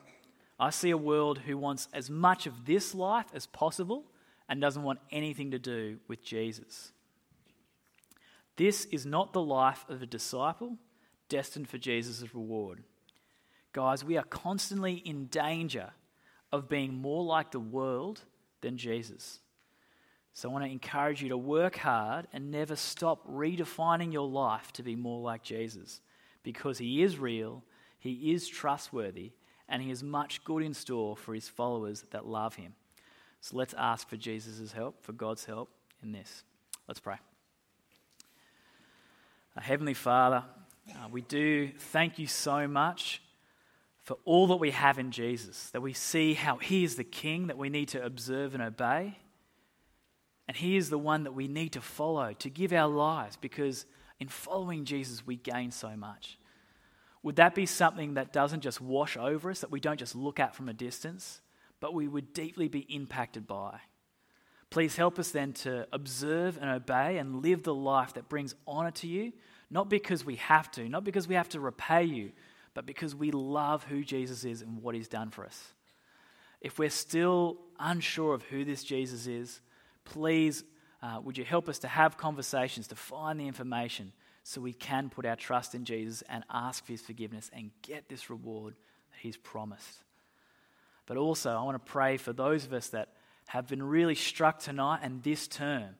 I 0.59 0.71
see 0.71 0.91
a 0.91 0.97
world 0.97 1.39
who 1.39 1.59
wants 1.59 1.89
as 1.93 2.11
much 2.11 2.47
of 2.47 2.65
this 2.65 2.95
life 2.95 3.27
as 3.35 3.47
possible 3.47 4.05
and 4.49 4.61
doesn't 4.61 4.83
want 4.83 5.01
anything 5.11 5.51
to 5.53 5.59
do 5.59 5.99
with 6.09 6.25
Jesus. 6.25 6.93
This 8.57 8.85
is 8.87 9.05
not 9.05 9.33
the 9.33 9.43
life 9.43 9.85
of 9.89 10.03
a 10.03 10.07
disciple 10.07 10.79
destined 11.29 11.69
for 11.69 11.79
Jesus' 11.79 12.35
reward. 12.35 12.85
Guys, 13.73 14.05
we 14.05 14.17
are 14.17 14.25
constantly 14.25 14.95
in 14.95 15.27
danger 15.27 15.91
of 16.53 16.69
being 16.69 16.95
more 16.95 17.25
like 17.25 17.51
the 17.51 17.59
world 17.59 18.21
than 18.61 18.77
Jesus. 18.77 19.41
So 20.35 20.49
I 20.49 20.53
want 20.53 20.65
to 20.65 20.71
encourage 20.71 21.23
you 21.23 21.29
to 21.29 21.39
work 21.39 21.77
hard 21.77 22.27
and 22.33 22.51
never 22.51 22.75
stop 22.75 23.25
redefining 23.29 24.13
your 24.13 24.29
life 24.29 24.73
to 24.73 24.83
be 24.83 24.97
more 24.97 25.23
like 25.23 25.45
Jesus 25.45 26.01
because 26.43 26.79
he 26.79 27.03
is 27.05 27.19
real, 27.19 27.63
he 28.01 28.33
is 28.33 28.49
trustworthy, 28.49 29.31
and 29.69 29.81
he 29.81 29.91
has 29.91 30.03
much 30.03 30.43
good 30.43 30.63
in 30.63 30.75
store 30.75 31.17
for 31.17 31.35
his 31.35 31.49
followers 31.49 32.05
that 32.11 32.27
love 32.27 32.57
him. 32.57 32.75
So 33.41 33.57
let's 33.57 33.75
ask 33.79 34.09
for 34.09 34.17
Jesus' 34.17 34.73
help, 34.73 35.05
for 35.05 35.13
God's 35.13 35.45
help 35.45 35.71
in 36.03 36.11
this. 36.11 36.43
Let's 36.89 37.01
pray. 37.01 37.17
Uh, 39.57 39.61
Heavenly 39.61 39.95
Father, 39.95 40.43
uh, 40.91 41.09
we 41.13 41.23
do 41.23 41.71
thank 41.79 42.19
you 42.19 42.27
so 42.27 42.67
much 42.67 43.23
for 44.03 44.19
all 44.25 44.49
that 44.49 44.57
we 44.57 44.73
have 44.73 44.99
in 44.99 45.13
Jesus, 45.13 45.71
that 45.71 45.81
we 45.81 45.93
see 45.93 46.35
how 46.35 46.57
He 46.57 46.83
is 46.83 46.97
the 46.97 47.05
King 47.05 47.47
that 47.47 47.57
we 47.57 47.69
need 47.69 47.89
to 47.89 48.05
observe 48.05 48.53
and 48.55 48.63
obey. 48.63 49.17
And 50.47 50.57
He 50.57 50.77
is 50.77 50.91
the 50.91 50.99
one 50.99 51.25
that 51.25 51.33
we 51.33 51.49
need 51.49 51.73
to 51.73 51.81
follow, 51.81 52.33
to 52.35 52.51
give 52.51 52.73
our 52.73 52.89
lives, 52.89 53.37
because 53.37 53.87
in 54.21 54.29
following 54.29 54.85
Jesus, 54.85 55.27
we 55.27 55.37
gain 55.37 55.71
so 55.71 55.97
much. 55.97 56.39
Would 57.23 57.37
that 57.37 57.55
be 57.55 57.67
something 57.67 58.15
that 58.15 58.33
doesn't 58.33 58.61
just 58.61 58.81
wash 58.81 59.17
over 59.17 59.51
us, 59.51 59.61
that 59.61 59.71
we 59.71 59.81
don't 59.81 59.99
just 59.99 60.15
look 60.15 60.39
at 60.39 60.55
from 60.55 60.69
a 60.69 60.75
distance, 60.75 61.41
but 61.81 61.95
we 61.95 62.07
would 62.07 62.35
deeply 62.35 62.69
be 62.69 62.81
impacted 62.81 63.47
by? 63.47 63.81
Please 64.69 64.97
help 64.97 65.19
us 65.19 65.31
then 65.31 65.53
to 65.53 65.87
observe 65.93 66.59
and 66.61 66.69
obey 66.69 67.17
and 67.17 67.43
live 67.43 67.63
the 67.63 67.75
life 67.75 68.15
that 68.15 68.29
brings 68.29 68.55
honor 68.67 68.91
to 68.91 69.07
you, 69.07 69.33
not 69.71 69.89
because 69.89 70.25
we 70.25 70.37
have 70.37 70.71
to, 70.73 70.89
not 70.89 71.05
because 71.05 71.27
we 71.27 71.35
have 71.35 71.49
to 71.49 71.61
repay 71.61 72.05
you, 72.05 72.33
but 72.75 72.85
because 72.85 73.15
we 73.15 73.31
love 73.31 73.85
who 73.85 74.05
Jesus 74.05 74.45
is 74.45 74.63
and 74.63 74.83
what 74.83 74.95
he's 74.95 75.09
done 75.09 75.31
for 75.31 75.47
us. 75.47 75.73
If 76.61 76.79
we're 76.79 76.91
still 76.91 77.57
unsure 77.79 78.35
of 78.35 78.43
who 78.43 78.65
this 78.65 78.83
Jesus 78.83 79.27
is, 79.27 79.61
please 80.05 80.65
uh, 81.03 81.21
would 81.23 81.37
you 81.37 81.45
help 81.45 81.69
us 81.69 81.81
to 81.81 81.89
have 81.89 82.17
conversations, 82.17 82.89
to 82.89 82.97
find 82.97 83.39
the 83.39 83.47
information 83.47 84.13
so 84.43 84.61
we 84.61 84.73
can 84.73 85.11
put 85.11 85.27
our 85.27 85.37
trust 85.37 85.75
in 85.75 85.85
Jesus 85.85 86.23
and 86.29 86.45
ask 86.51 86.85
for 86.85 86.93
his 86.93 87.03
forgiveness 87.03 87.51
and 87.53 87.71
get 87.83 88.09
this 88.09 88.31
reward 88.31 88.75
that 89.11 89.19
he's 89.21 89.37
promised. 89.37 90.03
But 91.07 91.17
also, 91.17 91.51
I 91.51 91.63
want 91.63 91.85
to 91.85 91.91
pray 91.93 92.17
for 92.17 92.33
those 92.33 92.65
of 92.65 92.73
us 92.73 92.89
that 92.89 93.11
have 93.47 93.69
been 93.69 93.83
really 93.83 94.15
struck 94.15 94.59
tonight 94.59 95.01
and 95.03 95.23
this 95.23 95.47
term 95.47 95.97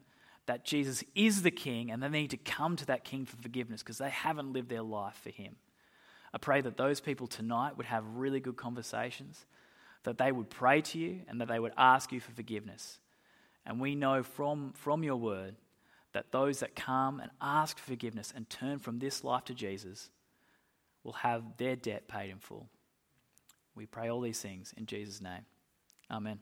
that 0.47 0.65
Jesus 0.65 1.05
is 1.15 1.43
the 1.43 1.51
King 1.51 1.91
and 1.91 2.03
they 2.03 2.09
need 2.09 2.31
to 2.31 2.37
come 2.37 2.77
to 2.77 2.87
that 2.87 3.05
King 3.05 3.25
for 3.25 3.37
forgiveness 3.37 3.83
because 3.83 3.99
they 3.99 4.11
haven't 4.11 4.53
lived 4.53 4.69
their 4.69 4.83
life 4.83 5.19
for 5.23 5.31
him. 5.31 5.57
I 6.33 6.39
pray 6.39 6.61
that 6.61 6.77
those 6.77 7.01
people 7.01 7.27
tonight 7.27 7.77
would 7.77 7.87
have 7.87 8.05
really 8.17 8.41
good 8.41 8.57
conversations, 8.57 9.47
that 10.03 10.19
they 10.19 10.33
would 10.33 10.51
pray 10.51 10.81
to 10.83 10.99
you 10.99 11.21
and 11.29 11.41
that 11.41 11.49
they 11.49 11.59
would 11.59 11.73
ask 11.77 12.13
you 12.13 12.21
for 12.21 12.33
forgiveness. 12.33 12.99
And 13.67 13.81
we 13.81 13.95
know 13.95 14.23
from, 14.23 14.73
from 14.75 15.03
your 15.03 15.17
word 15.17 15.57
that 16.13 16.31
those 16.31 16.61
that 16.61 16.77
come 16.77 17.21
and 17.21 17.31
ask 17.41 17.79
forgiveness 17.79 18.33
and 18.35 18.49
turn 18.49 18.79
from 18.79 18.99
this 18.99 19.25
life 19.25 19.45
to 19.45 19.55
Jesus 19.55 20.11
will 21.03 21.13
have 21.13 21.57
their 21.57 21.77
debt 21.77 22.09
paid 22.09 22.31
in 22.31 22.39
full. 22.39 22.69
We 23.75 23.87
pray 23.87 24.09
all 24.09 24.21
these 24.21 24.41
things 24.41 24.73
in 24.77 24.87
Jesus' 24.87 25.21
name. 25.21 25.45
Amen. 26.11 26.39